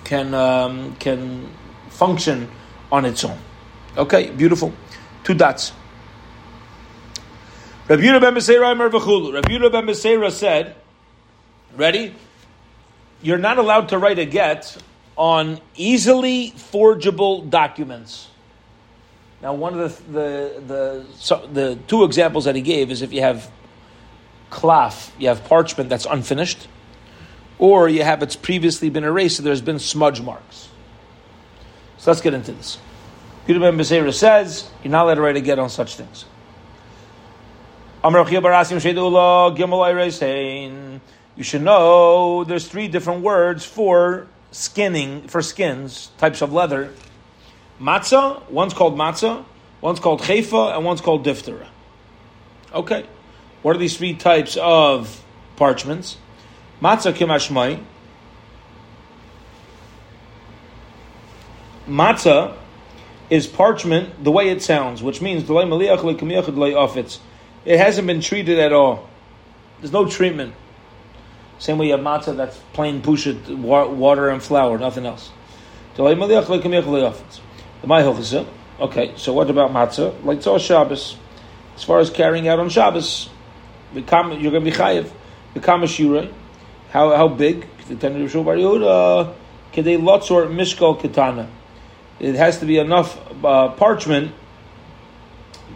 can 0.04 0.34
um, 0.34 0.96
can 0.96 1.50
function 1.90 2.49
on 2.90 3.04
its 3.04 3.25
own. 3.25 3.38
Okay, 3.97 4.30
beautiful. 4.30 4.73
Two 5.25 5.35
dots. 5.35 5.73
Rabbi 7.88 8.02
Yehuda 8.02 8.20
ben 8.20 9.87
Beseira 9.87 10.30
said, 10.30 10.76
ready? 11.76 12.14
You're 13.20 13.38
not 13.38 13.59
allowed 13.59 13.88
to 13.90 13.99
write 13.99 14.18
a 14.18 14.25
get 14.25 14.76
on 15.16 15.61
easily 15.76 16.50
forgeable 16.50 17.42
documents. 17.42 18.28
Now, 19.42 19.54
one 19.54 19.78
of 19.78 20.12
the 20.12 20.12
the 20.12 20.62
the, 20.66 21.06
so 21.16 21.47
the 21.52 21.78
two 21.87 22.04
examples 22.04 22.44
that 22.44 22.54
he 22.54 22.62
gave 22.62 22.90
is 22.90 23.02
if 23.02 23.12
you 23.12 23.20
have 23.20 23.50
cloth, 24.50 25.12
you 25.18 25.28
have 25.28 25.44
parchment 25.44 25.90
that's 25.90 26.06
unfinished, 26.06 26.68
or 27.59 27.88
you 27.88 28.02
have 28.02 28.23
it's 28.23 28.37
previously 28.37 28.88
been 28.88 29.04
erased, 29.04 29.37
so 29.37 29.42
there's 29.42 29.61
been 29.61 29.78
smudge 29.78 30.23
marks. 30.23 30.70
So 32.00 32.11
let's 32.11 32.23
get 32.23 32.33
into 32.33 32.52
this. 32.52 32.78
Peter 33.47 33.61
Ben 33.61 33.76
Bezeira 33.76 34.12
says 34.14 34.71
you're 34.83 34.90
not 34.90 35.04
allowed 35.04 35.16
to 35.16 35.21
write 35.21 35.37
a 35.37 35.42
get 35.42 35.59
on 35.59 35.69
such 35.69 35.97
things. 35.97 36.25
You 41.37 41.45
should 41.45 41.62
know 41.62 42.45
there's 42.45 42.66
three 42.66 42.88
different 42.88 43.23
words 43.23 43.66
for 43.66 44.26
skinning, 44.50 45.28
for 45.28 45.42
skins, 45.42 46.11
types 46.16 46.40
of 46.40 46.54
leather. 46.54 46.95
Matzah, 47.78 48.49
one's 48.50 48.73
called 48.73 48.97
matzah, 48.97 49.45
one's 49.83 50.00
called 50.00 50.23
chefa, 50.23 50.75
and 50.75 50.87
one's 50.87 51.02
called 51.02 51.25
diphthera. 51.25 51.66
Okay. 52.73 53.04
What 53.61 53.76
are 53.76 53.78
these 53.78 53.99
three 53.99 54.14
types 54.14 54.57
of 54.57 55.23
parchments? 55.57 56.16
Matzah 56.80 57.12
kimashmai. 57.12 57.83
Matzah 61.90 62.54
is 63.30 63.49
parchment 63.49 64.23
the 64.23 64.30
way 64.30 64.49
it 64.49 64.62
sounds, 64.62 65.02
which 65.02 65.20
means 65.20 65.42
it 67.64 67.78
hasn't 67.78 68.06
been 68.06 68.20
treated 68.20 68.61
at 68.61 68.73
all. 68.73 69.09
There's 69.80 69.92
no 69.92 70.09
treatment. 70.09 70.54
Same 71.59 71.78
way 71.78 71.87
you 71.87 71.92
have 71.92 72.00
matzah 72.00 72.37
that's 72.37 72.56
plain 72.73 73.02
pushit, 73.02 73.56
water 73.56 74.28
and 74.28 74.40
flour, 74.40 74.78
nothing 74.78 75.04
else. 75.04 75.30
Okay, 75.99 76.14
so 79.16 79.32
what 79.32 79.50
about 79.50 79.73
matzah? 79.73 80.25
Like 80.25 80.47
it's 80.47 80.64
Shabbos. 80.64 81.16
As 81.75 81.82
far 81.82 81.99
as 81.99 82.11
carrying 82.11 82.47
out 82.47 82.61
on 82.61 82.68
Shabbos, 82.68 83.28
you're 83.92 84.04
going 84.04 84.38
to 84.38 84.61
be 84.61 84.70
chayiv. 84.70 85.11
Become 85.54 85.82
a 85.82 85.87
shura. 85.87 86.32
How 86.90 87.16
how 87.16 87.26
big? 87.26 87.66
The 87.88 87.97
Tanur 87.97 88.30
Yehuda. 88.30 89.35
Kedei 89.73 90.00
lotzor 90.00 90.49
mishkal 90.49 91.00
ketana. 91.00 91.49
It 92.21 92.35
has 92.35 92.59
to 92.59 92.67
be 92.67 92.79
enough 92.79 93.19
uh, 93.43 93.71
parchment 93.71 94.33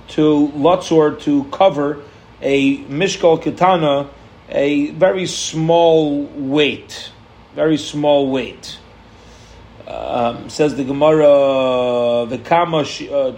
to 0.09 0.53
lotzor 0.55 1.19
to 1.23 1.45
cover 1.45 2.03
a 2.43 2.85
mishkal 2.85 3.43
ketana, 3.43 4.11
a 4.51 4.91
very 4.91 5.25
small 5.25 6.25
weight, 6.25 7.11
very 7.55 7.79
small 7.79 8.31
weight. 8.31 8.79
Um, 9.89 10.51
says 10.51 10.77
the 10.77 10.85
Gemara, 10.85 12.27
the 12.29 12.39
kama, 12.39 12.79
uh, 12.79 13.37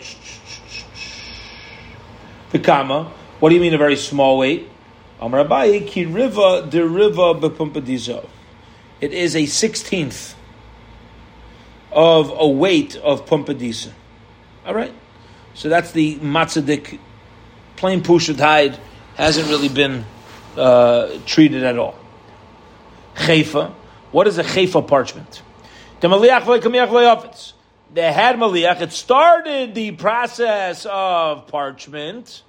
the 2.51 2.59
kama. 2.59 3.13
What 3.39 3.51
do 3.51 3.55
you 3.55 3.61
mean 3.61 3.75
a 3.75 3.79
very 3.79 3.97
small 3.97 4.39
weight? 4.39 4.69
Amar 5.21 5.45
ki 5.47 6.07
riva 6.07 6.67
de 6.69 6.85
riva 6.85 7.35
bepumpadizo. 7.35 8.29
It 9.01 9.13
is 9.13 9.37
a 9.37 9.47
sixteenth 9.47 10.35
of 11.96 12.32
a 12.38 12.46
weight 12.46 12.94
of 12.96 13.26
Pumbedisa. 13.26 13.90
All 14.64 14.74
right, 14.74 14.94
so 15.54 15.68
that's 15.68 15.90
the 15.90 16.16
matzadik 16.16 17.00
plain 17.76 18.02
pushat 18.02 18.38
hide 18.38 18.78
hasn't 19.16 19.48
really 19.48 19.68
been 19.68 20.04
uh, 20.56 21.18
treated 21.26 21.64
at 21.64 21.78
all. 21.78 21.98
Chayfa. 23.16 23.72
What 24.12 24.28
is 24.28 24.38
a 24.38 24.44
chayfa 24.44 24.87
parchment? 24.87 25.42
The 26.00 26.09
They 27.92 28.12
had 28.12 28.37
maliach. 28.37 28.80
It 28.80 28.92
started 28.92 29.74
the 29.74 29.92
process 29.92 30.87
of 30.87 31.48
parchment 31.48 32.42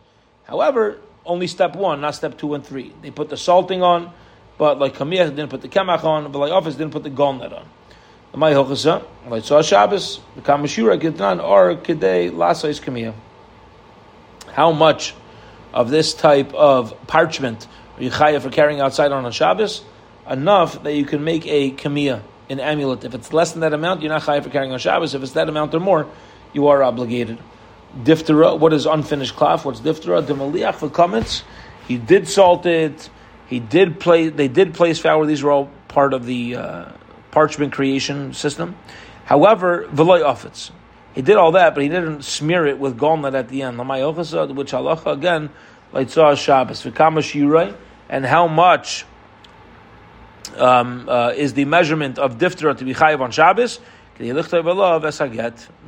However, 0.48 1.02
only 1.26 1.48
step 1.48 1.76
one, 1.76 2.00
not 2.02 2.16
step 2.16 2.38
two 2.38 2.54
and 2.54 2.66
three. 2.66 2.94
They 3.02 3.12
put 3.12 3.30
the 3.30 3.36
salting 3.36 3.84
on, 3.84 4.14
but 4.58 4.80
like 4.80 4.96
Kamiyah 4.96 5.30
didn't 5.36 5.50
put 5.50 5.62
the 5.62 5.68
Kemach 5.68 6.06
on, 6.06 6.32
but 6.32 6.40
like 6.40 6.52
Office 6.52 6.76
didn't 6.76 6.94
put 6.94 7.04
the 7.04 7.10
gallnut 7.10 7.54
on. 7.54 7.68
May 8.38 8.54
Hochasa, 8.54 9.04
like 9.28 9.44
Saw 9.44 9.64
Shabbos, 9.64 10.20
the 10.36 10.42
Kamashura 10.42 11.02
Gitran, 11.02 11.44
or 11.44 11.76
Kidei 11.76 12.32
Lasais 12.32 12.80
Kamiyah. 12.80 13.16
How 14.54 14.72
much 14.72 15.16
of 15.74 15.90
this 15.90 16.14
type 16.14 16.54
of 16.54 16.96
parchment 17.08 17.68
are 17.98 18.04
you 18.04 18.12
chayav 18.12 18.42
for 18.42 18.52
carrying 18.52 18.80
outside 18.80 19.12
on 19.12 19.26
a 19.26 19.32
Shabbos? 19.32 19.84
Enough 20.30 20.84
that 20.84 20.94
you 20.94 21.04
can 21.04 21.24
make 21.24 21.48
a 21.48 21.72
Kamiyah, 21.72 22.22
an 22.52 22.60
amulet. 22.60 23.04
If 23.04 23.16
it's 23.16 23.34
less 23.34 23.54
than 23.54 23.62
that 23.62 23.74
amount, 23.74 24.04
you're 24.04 24.12
not 24.12 24.22
chayav 24.22 24.44
for 24.44 24.52
carrying 24.52 24.72
on 24.72 24.78
Shabbos. 24.78 25.16
If 25.16 25.24
it's 25.24 25.32
that 25.32 25.50
amount 25.50 25.74
or 25.74 25.80
more, 25.80 26.08
you 26.54 26.68
are 26.68 26.84
obligated 26.84 27.40
diphthera. 28.04 28.60
What 28.60 28.72
is 28.72 28.86
unfinished 28.86 29.36
cloth? 29.36 29.66
What's 29.66 29.80
diphthera? 29.80 30.26
The 30.28 30.36
maliach 30.36 30.76
for 30.76 30.92
comments. 30.92 31.44
He 31.88 31.98
did 31.98 32.28
salt 32.28 32.68
it. 32.68 33.10
He 33.48 33.60
did 33.60 34.00
play. 34.00 34.30
They 34.30 34.48
did 34.48 34.76
place 34.76 35.00
flour. 35.00 35.26
These 35.26 35.42
are 35.42 35.50
all 35.50 35.72
part 35.88 36.14
of 36.14 36.28
the 36.28 36.58
uh, 36.58 36.92
parchment 37.38 37.72
creation 37.72 38.34
system. 38.34 38.76
However, 39.26 39.88
v'loy 39.94 40.24
ofitz. 40.24 40.72
He 41.14 41.22
did 41.22 41.36
all 41.36 41.52
that, 41.52 41.76
but 41.76 41.84
he 41.84 41.90
didn't 41.90 42.24
smear 42.24 42.66
it 42.66 42.80
with 42.80 42.98
gallnut 42.98 43.36
at 43.36 43.48
the 43.50 43.62
end. 43.62 43.78
Which 43.78 44.72
halacha 44.72 45.14
again, 45.14 45.52
like 45.94 46.10
Shabbos 46.10 46.82
v'kama 46.82 47.22
shirai, 47.22 47.78
and 48.10 48.26
how 48.26 48.48
much 48.48 49.06
um, 50.58 51.08
uh, 51.08 51.34
is 51.36 51.54
the 51.54 51.66
measurement 51.66 52.18
of 52.18 52.40
diphthera 52.40 52.76
to 52.76 52.84
be 52.84 52.96
chayiv 52.96 53.20
on 53.20 53.30
Shabbos? 53.30 53.80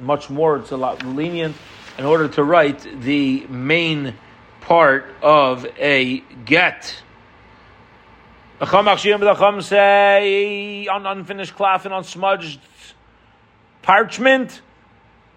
Much 0.02 0.30
more. 0.30 0.58
It's 0.58 0.70
a 0.70 0.78
lot 0.78 1.04
lenient 1.04 1.56
in 1.98 2.06
order 2.06 2.28
to 2.28 2.44
write 2.44 3.02
the 3.02 3.48
main 3.48 4.14
part 4.62 5.08
of 5.24 5.66
a 5.80 6.20
get. 6.46 7.02
The 8.60 8.66
Chum 8.66 9.62
say 9.62 10.88
on 10.88 11.06
unfinished 11.06 11.56
cloth 11.56 11.86
and 11.86 11.94
on 11.94 12.04
smudged 12.04 12.60
parchment, 13.82 14.62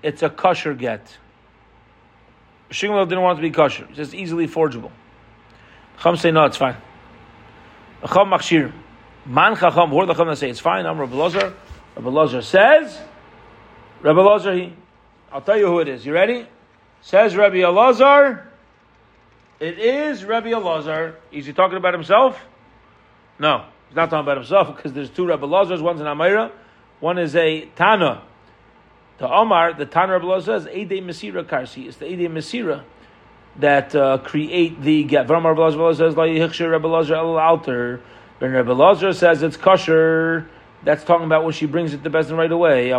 it's 0.02 0.22
a 0.22 0.28
kosher 0.28 0.74
get. 0.74 1.18
Shmuel 2.70 3.08
didn't 3.08 3.22
want 3.22 3.38
it 3.38 3.42
to 3.42 3.48
be 3.48 3.54
kosher; 3.54 3.84
it's 3.84 3.96
just 3.96 4.14
easily 4.14 4.48
forgeable. 4.48 4.90
Chum 6.00 6.16
say 6.16 6.32
no, 6.32 6.44
it's 6.46 6.56
fine. 6.56 6.76
Chum 8.12 8.30
machshir, 8.30 8.72
man 9.24 9.54
chacham. 9.54 9.90
Who 9.90 10.00
are 10.00 10.06
the 10.06 10.14
chum 10.14 10.34
say 10.34 10.50
it's 10.50 10.58
fine? 10.58 10.84
I'm 10.84 10.98
Rabbi 10.98 11.14
Lazar. 11.14 11.54
Rabbi 11.94 12.08
Lazar 12.08 12.42
says, 12.42 13.00
Rabbi 14.00 14.20
Lazar 14.20 14.54
he 14.54 14.72
I'll 15.32 15.40
tell 15.40 15.56
you 15.56 15.66
who 15.66 15.78
it 15.78 15.88
is. 15.88 16.04
You 16.04 16.12
ready? 16.12 16.46
Says 17.00 17.34
Rabbi 17.34 17.56
Elazar. 17.56 18.46
It 19.58 19.78
is 19.78 20.24
Rabbi 20.24 20.50
Elazar. 20.50 21.14
Is 21.30 21.46
he 21.46 21.52
talking 21.52 21.78
about 21.78 21.94
himself? 21.94 22.38
No, 23.42 23.64
he's 23.88 23.96
not 23.96 24.08
talking 24.08 24.24
about 24.24 24.36
himself 24.36 24.68
because 24.76 24.92
there's 24.92 25.10
two 25.10 25.26
Rabbi 25.26 25.44
Elazars. 25.44 25.82
One's 25.82 26.00
an 26.00 26.06
Amora, 26.06 26.52
one 27.00 27.18
is 27.18 27.34
a 27.34 27.66
Tana. 27.74 28.22
The 29.18 29.28
Omar, 29.28 29.74
the 29.74 29.84
Tana 29.84 30.12
Rabbi 30.12 30.24
Elazar 30.24 30.44
says 30.44 30.68
Ede 30.68 31.02
Mesira 31.02 31.44
Karsi. 31.44 31.86
It's 31.86 31.96
the 31.98 32.06
Ede 32.06 32.30
Mesira 32.30 32.84
that 33.56 33.94
uh, 33.94 34.18
create 34.18 34.80
the 34.80 35.04
get. 35.04 35.28
Rabbi 35.28 35.46
Elazar 35.46 35.96
says 35.96 36.16
La 36.16 36.22
Rabbi 36.24 36.86
Elazar 36.86 37.16
El 37.16 37.38
Alter. 37.38 38.00
When 38.38 38.52
Rabbi 38.52 38.70
Elazar 38.70 39.14
says 39.14 39.42
it's 39.42 39.56
kosher, 39.56 40.48
that's 40.84 41.04
talking 41.04 41.26
about 41.26 41.44
when 41.44 41.52
she 41.52 41.66
brings 41.66 41.94
it 41.94 42.02
to 42.04 42.10
Bezin 42.10 42.36
right 42.36 42.50
away. 42.50 42.90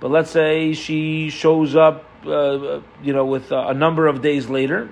But 0.00 0.10
let's 0.10 0.30
say 0.30 0.72
she 0.74 1.30
shows 1.30 1.76
up, 1.76 2.04
uh, 2.24 2.80
you 3.02 3.12
know, 3.12 3.26
with 3.26 3.50
a 3.50 3.74
number 3.74 4.06
of 4.06 4.22
days 4.22 4.48
later, 4.48 4.88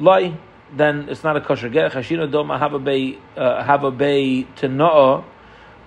lie, 0.00 0.36
then 0.72 1.08
it's 1.08 1.22
not 1.22 1.36
a 1.36 1.40
kosher 1.40 1.68
get. 1.68 1.92
Chashina 1.92 2.30
doma 2.30 2.84
bay, 2.84 3.18
uh, 3.36 3.62
have 3.62 3.84
a 3.84 3.90
bay 3.90 4.46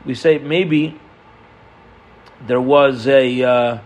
We 0.05 0.15
say 0.15 0.37
maybe 0.37 0.99
there 2.45 2.61
was 2.61 3.07
a 3.07 3.43
uh, 3.43 3.79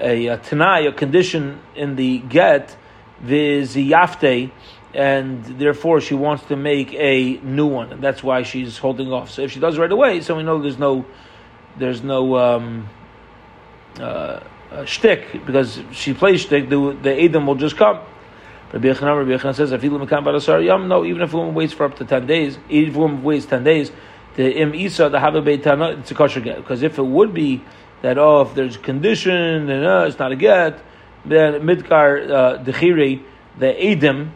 a, 0.00 0.26
a 0.26 0.36
tanai, 0.38 0.86
a 0.86 0.92
condition 0.92 1.60
in 1.74 1.96
the 1.96 2.18
get, 2.18 2.76
viziyafte, 3.24 4.50
and 4.94 5.44
therefore 5.44 6.00
she 6.00 6.14
wants 6.14 6.44
to 6.44 6.56
make 6.56 6.92
a 6.94 7.38
new 7.38 7.66
one, 7.66 7.92
and 7.92 8.02
that's 8.02 8.22
why 8.22 8.42
she's 8.42 8.78
holding 8.78 9.12
off. 9.12 9.30
So 9.30 9.42
if 9.42 9.52
she 9.52 9.60
does 9.60 9.78
right 9.78 9.90
away, 9.90 10.20
so 10.20 10.36
we 10.36 10.42
know 10.42 10.60
there's 10.60 10.78
no 10.78 11.04
there's 11.78 12.02
no 12.02 12.36
um, 12.36 12.88
uh, 13.98 14.40
uh, 14.70 14.84
shtick 14.84 15.44
because 15.46 15.80
she 15.92 16.14
plays 16.14 16.42
shtick, 16.42 16.68
the 16.68 16.96
the 17.02 17.14
Edom 17.14 17.46
will 17.46 17.54
just 17.54 17.76
come. 17.76 18.00
Rabbi 18.72 18.88
Yochanan, 18.88 19.16
Rabbi 19.16 19.30
Yochanan 19.30 19.54
says, 19.54 19.72
"Afilu 19.72 20.06
mekan 20.06 20.24
barasar 20.24 20.64
yam." 20.64 20.88
No, 20.88 21.04
even 21.04 21.22
if 21.22 21.32
a 21.32 21.36
woman 21.36 21.54
waits 21.54 21.72
for 21.72 21.84
up 21.84 21.96
to 21.96 22.04
ten 22.04 22.26
days, 22.26 22.58
even 22.68 22.90
if 22.90 22.96
a 22.96 22.98
woman 22.98 23.22
waits 23.22 23.46
ten 23.46 23.64
days, 23.64 23.90
the 24.36 24.60
im 24.60 24.74
isa 24.74 25.08
the 25.08 25.18
hava 25.18 25.40
beitana 25.40 25.98
it's 25.98 26.10
a 26.10 26.14
kosher 26.14 26.40
get. 26.40 26.56
Because 26.56 26.82
if 26.82 26.98
it 26.98 27.06
would 27.06 27.32
be 27.32 27.62
that 28.02 28.18
oh, 28.18 28.42
if 28.42 28.54
there's 28.54 28.76
a 28.76 28.80
condition 28.80 29.70
and 29.70 29.86
uh, 29.86 30.04
it's 30.06 30.18
not 30.18 30.32
a 30.32 30.36
get, 30.36 30.80
then 31.24 31.54
midkar 31.62 32.30
uh, 32.30 32.62
the 33.58 33.66
Edom, 33.66 34.34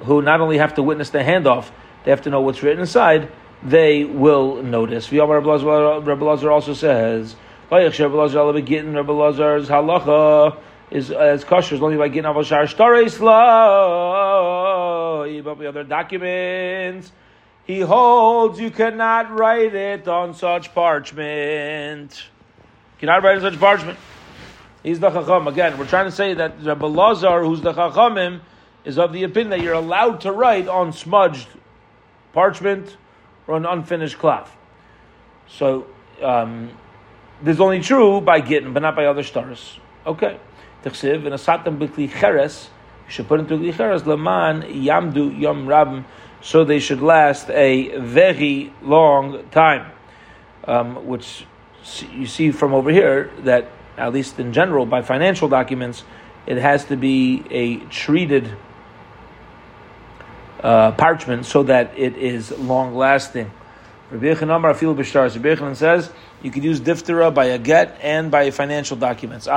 who 0.00 0.22
not 0.22 0.40
only 0.40 0.58
have 0.58 0.74
to 0.74 0.82
witness 0.82 1.10
the 1.10 1.18
handoff, 1.18 1.70
they 2.04 2.10
have 2.10 2.22
to 2.22 2.30
know 2.30 2.40
what's 2.40 2.62
written 2.62 2.80
inside. 2.80 3.30
They 3.62 4.04
will 4.04 4.62
notice. 4.62 5.12
Rabbi 5.12 5.38
Lazar 5.38 6.50
also 6.50 6.74
says, 6.74 7.36
Rabbi 7.70 7.86
Lazar's 7.86 9.68
halacha 9.68 10.58
is 10.90 11.10
as 11.10 11.44
kosher 11.44 11.74
is 11.74 11.82
only 11.82 11.96
by 11.96 12.08
getting 12.08 12.30
avashar 12.30 12.64
shtareis 12.64 13.18
But 15.44 15.58
the 15.58 15.68
other 15.68 15.84
documents, 15.84 17.12
he 17.66 17.80
holds 17.80 18.60
you 18.60 18.70
cannot 18.70 19.30
write 19.30 19.74
it 19.74 20.06
on 20.08 20.34
such 20.34 20.74
parchment. 20.74 22.24
Cannot 22.98 23.22
write 23.22 23.38
it 23.38 23.44
on 23.44 23.52
such 23.52 23.60
parchment. 23.60 23.98
He's 24.82 25.00
the 25.00 25.10
chacham. 25.10 25.48
Again, 25.48 25.78
we're 25.78 25.86
trying 25.86 26.04
to 26.04 26.12
say 26.12 26.34
that 26.34 26.62
Rabbi 26.62 26.86
Lazar, 26.86 27.42
who's 27.42 27.62
the 27.62 27.72
chachamim, 27.72 28.40
is 28.84 28.98
of 28.98 29.12
the 29.12 29.24
opinion 29.24 29.50
that 29.50 29.60
you're 29.62 29.72
allowed 29.74 30.20
to 30.22 30.32
write 30.32 30.68
on 30.68 30.92
smudged 30.92 31.48
parchment 32.34 32.96
or 33.46 33.56
an 33.56 33.64
unfinished 33.64 34.18
cloth. 34.18 34.54
So 35.48 35.86
um, 36.22 36.70
this 37.42 37.54
is 37.54 37.60
only 37.60 37.80
true 37.80 38.20
by 38.20 38.40
Gittin, 38.40 38.74
but 38.74 38.82
not 38.82 38.94
by 38.94 39.06
other 39.06 39.22
stars. 39.22 39.78
Okay. 40.06 40.38
And 40.84 41.34
asatam 41.34 41.78
b'kli 41.78 42.10
cheres, 42.10 42.70
you 43.06 43.12
should 43.12 43.28
put 43.28 43.40
into 43.40 43.56
kli 43.56 43.74
cheres, 43.74 44.06
leman 44.06 44.62
yamdu 44.62 45.38
yom 45.38 45.66
rabim, 45.66 46.04
so 46.40 46.64
they 46.64 46.78
should 46.78 47.00
last 47.00 47.48
a 47.50 47.98
very 47.98 48.72
long 48.82 49.48
time. 49.50 49.90
Um, 50.66 51.06
which 51.06 51.46
you 52.12 52.26
see 52.26 52.50
from 52.50 52.72
over 52.72 52.90
here 52.90 53.30
that, 53.40 53.70
at 53.96 54.12
least 54.12 54.38
in 54.38 54.52
general, 54.52 54.86
by 54.86 55.02
financial 55.02 55.48
documents, 55.48 56.04
it 56.46 56.58
has 56.58 56.84
to 56.86 56.96
be 56.96 57.44
a 57.50 57.76
treated 57.86 58.56
uh, 60.62 60.92
parchment 60.92 61.44
so 61.46 61.62
that 61.64 61.92
it 61.98 62.16
is 62.16 62.50
long 62.58 62.94
lasting. 62.94 63.50
Rabbi 64.10 64.26
Yochanan 64.26 65.76
says 65.76 66.10
you 66.44 66.50
could 66.50 66.62
use 66.62 66.78
diphthera 66.78 67.32
by 67.32 67.46
a 67.46 67.58
get 67.58 67.98
and 68.02 68.30
by 68.30 68.50
financial 68.50 68.98
documents. 68.98 69.46
In 69.46 69.52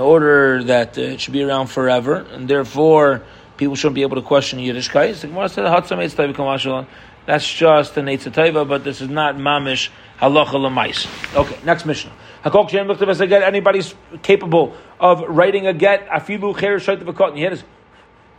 order 0.00 0.64
that 0.64 0.98
uh, 0.98 1.02
it 1.02 1.20
should 1.20 1.34
be 1.34 1.42
around 1.42 1.66
forever, 1.66 2.26
and 2.32 2.48
therefore 2.48 3.22
people 3.58 3.76
shouldn't 3.76 3.96
be 3.96 4.02
able 4.02 4.16
to 4.16 4.22
question 4.22 4.58
Yiddishkeit. 4.58 6.86
That's 7.26 7.52
just 7.52 7.96
an 7.98 8.06
Eitzatayva, 8.06 8.66
but 8.66 8.82
this 8.82 9.02
is 9.02 9.10
not 9.10 9.36
mamish 9.36 9.90
halacha 10.18 10.54
lemais. 10.54 11.06
Okay, 11.36 11.58
next 11.62 11.84
mission. 11.84 12.10
Anybody's 12.42 13.94
capable 14.22 14.74
of 14.98 15.20
writing 15.20 15.66
a 15.66 15.74
get. 15.74 16.08
Afilu 16.08 16.58
cher 16.58 16.78
shaytav 16.78 17.36
You 17.36 17.58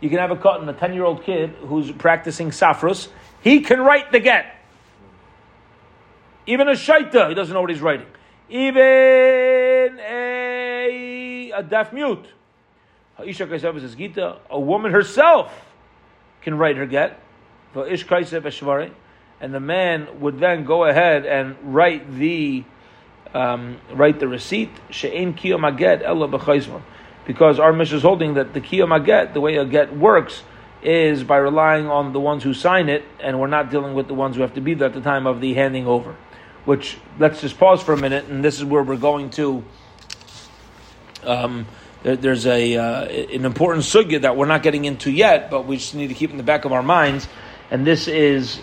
you 0.00 0.08
can 0.08 0.18
have 0.18 0.32
a 0.32 0.36
cotton, 0.36 0.68
a 0.68 0.72
10 0.72 0.94
year 0.94 1.04
old 1.04 1.22
kid 1.22 1.50
who's 1.60 1.92
practicing 1.92 2.50
safrus, 2.50 3.06
he 3.40 3.60
can 3.60 3.80
write 3.80 4.10
the 4.10 4.18
get. 4.18 4.57
Even 6.48 6.66
a 6.66 6.72
shaita, 6.72 7.28
he 7.28 7.34
doesn't 7.34 7.52
know 7.52 7.60
what 7.60 7.68
he's 7.68 7.82
writing. 7.82 8.06
Even 8.48 10.00
a, 10.00 11.52
a 11.54 11.62
deaf 11.62 11.92
mute. 11.92 12.24
Isha 13.22 13.46
Kaisef 13.46 13.76
is 13.76 13.94
Gita. 13.94 14.38
A 14.48 14.58
woman 14.58 14.92
herself 14.92 15.52
can 16.40 16.56
write 16.56 16.78
her 16.78 16.86
get. 16.86 17.20
And 17.74 19.52
the 19.54 19.60
man 19.60 20.20
would 20.20 20.40
then 20.40 20.64
go 20.64 20.84
ahead 20.84 21.26
and 21.26 21.54
write 21.62 22.10
the 22.14 22.64
um, 23.34 23.78
write 23.92 24.18
the 24.18 24.26
receipt 24.26 24.70
because 27.26 27.60
our 27.60 27.72
mission 27.74 27.96
is 27.98 28.02
holding 28.02 28.34
that 28.34 28.54
the 28.54 28.60
kiyam 28.62 29.04
get, 29.04 29.34
the 29.34 29.40
way 29.42 29.56
a 29.56 29.66
get 29.66 29.94
works, 29.94 30.44
is 30.82 31.24
by 31.24 31.36
relying 31.36 31.88
on 31.88 32.14
the 32.14 32.20
ones 32.20 32.42
who 32.42 32.54
sign 32.54 32.88
it, 32.88 33.04
and 33.20 33.38
we're 33.38 33.48
not 33.48 33.70
dealing 33.70 33.92
with 33.92 34.08
the 34.08 34.14
ones 34.14 34.36
who 34.36 34.40
have 34.40 34.54
to 34.54 34.62
be 34.62 34.72
there 34.72 34.88
at 34.88 34.94
the 34.94 35.02
time 35.02 35.26
of 35.26 35.42
the 35.42 35.52
handing 35.52 35.86
over. 35.86 36.16
Which 36.68 36.98
let's 37.18 37.40
just 37.40 37.58
pause 37.58 37.82
for 37.82 37.94
a 37.94 37.96
minute, 37.96 38.26
and 38.26 38.44
this 38.44 38.58
is 38.58 38.64
where 38.66 38.82
we're 38.82 38.98
going 38.98 39.30
to. 39.30 39.64
Um, 41.24 41.64
there, 42.02 42.14
there's 42.14 42.46
a 42.46 42.76
uh, 42.76 43.04
an 43.06 43.46
important 43.46 43.86
sugya 43.86 44.20
that 44.20 44.36
we're 44.36 44.44
not 44.44 44.62
getting 44.62 44.84
into 44.84 45.10
yet, 45.10 45.50
but 45.50 45.66
we 45.66 45.78
just 45.78 45.94
need 45.94 46.08
to 46.08 46.14
keep 46.14 46.30
in 46.30 46.36
the 46.36 46.42
back 46.42 46.66
of 46.66 46.72
our 46.72 46.82
minds, 46.82 47.26
and 47.70 47.86
this 47.86 48.06
is 48.06 48.60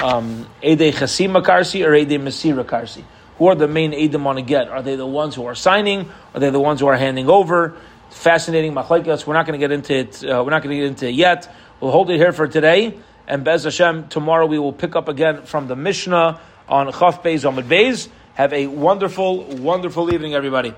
um, 0.00 0.48
Ede 0.62 0.94
Chasima 0.94 1.42
Karsi 1.42 1.84
or 1.84 1.96
Ede 1.96 2.20
Masira 2.20 2.62
Karsi. 2.62 3.02
Who 3.38 3.48
are 3.48 3.56
the 3.56 3.66
main 3.66 3.92
Edom 3.92 4.28
on 4.28 4.38
a 4.38 4.42
get? 4.42 4.68
Are 4.68 4.80
they 4.80 4.94
the 4.94 5.04
ones 5.04 5.34
who 5.34 5.44
are 5.46 5.56
signing? 5.56 6.08
Are 6.34 6.38
they 6.38 6.50
the 6.50 6.60
ones 6.60 6.78
who 6.78 6.86
are 6.86 6.96
handing 6.96 7.28
over? 7.28 7.76
fascinating 8.10 8.72
machlekes. 8.72 9.26
We're 9.26 9.34
not 9.34 9.46
going 9.46 9.60
to 9.60 9.64
get 9.64 9.72
into 9.72 9.94
it. 9.94 10.24
Uh, 10.24 10.42
we're 10.44 10.50
not 10.50 10.62
going 10.62 10.76
to 10.76 10.82
get 10.82 10.86
into 10.86 11.08
it 11.08 11.14
yet. 11.14 11.52
We'll 11.80 11.92
hold 11.92 12.10
it 12.10 12.16
here 12.16 12.32
for 12.32 12.48
today. 12.48 12.98
And 13.26 13.44
Bez 13.44 13.64
Hashem, 13.64 14.08
tomorrow 14.08 14.46
we 14.46 14.58
will 14.58 14.72
pick 14.72 14.96
up 14.96 15.08
again 15.08 15.42
from 15.42 15.66
the 15.68 15.76
Mishnah 15.76 16.40
on 16.68 16.92
Chaf 16.92 17.22
Beis 17.22 17.44
Amud 17.50 17.64
Beis. 17.64 18.08
Have 18.34 18.52
a 18.52 18.66
wonderful, 18.66 19.44
wonderful 19.44 20.12
evening, 20.12 20.34
everybody. 20.34 20.72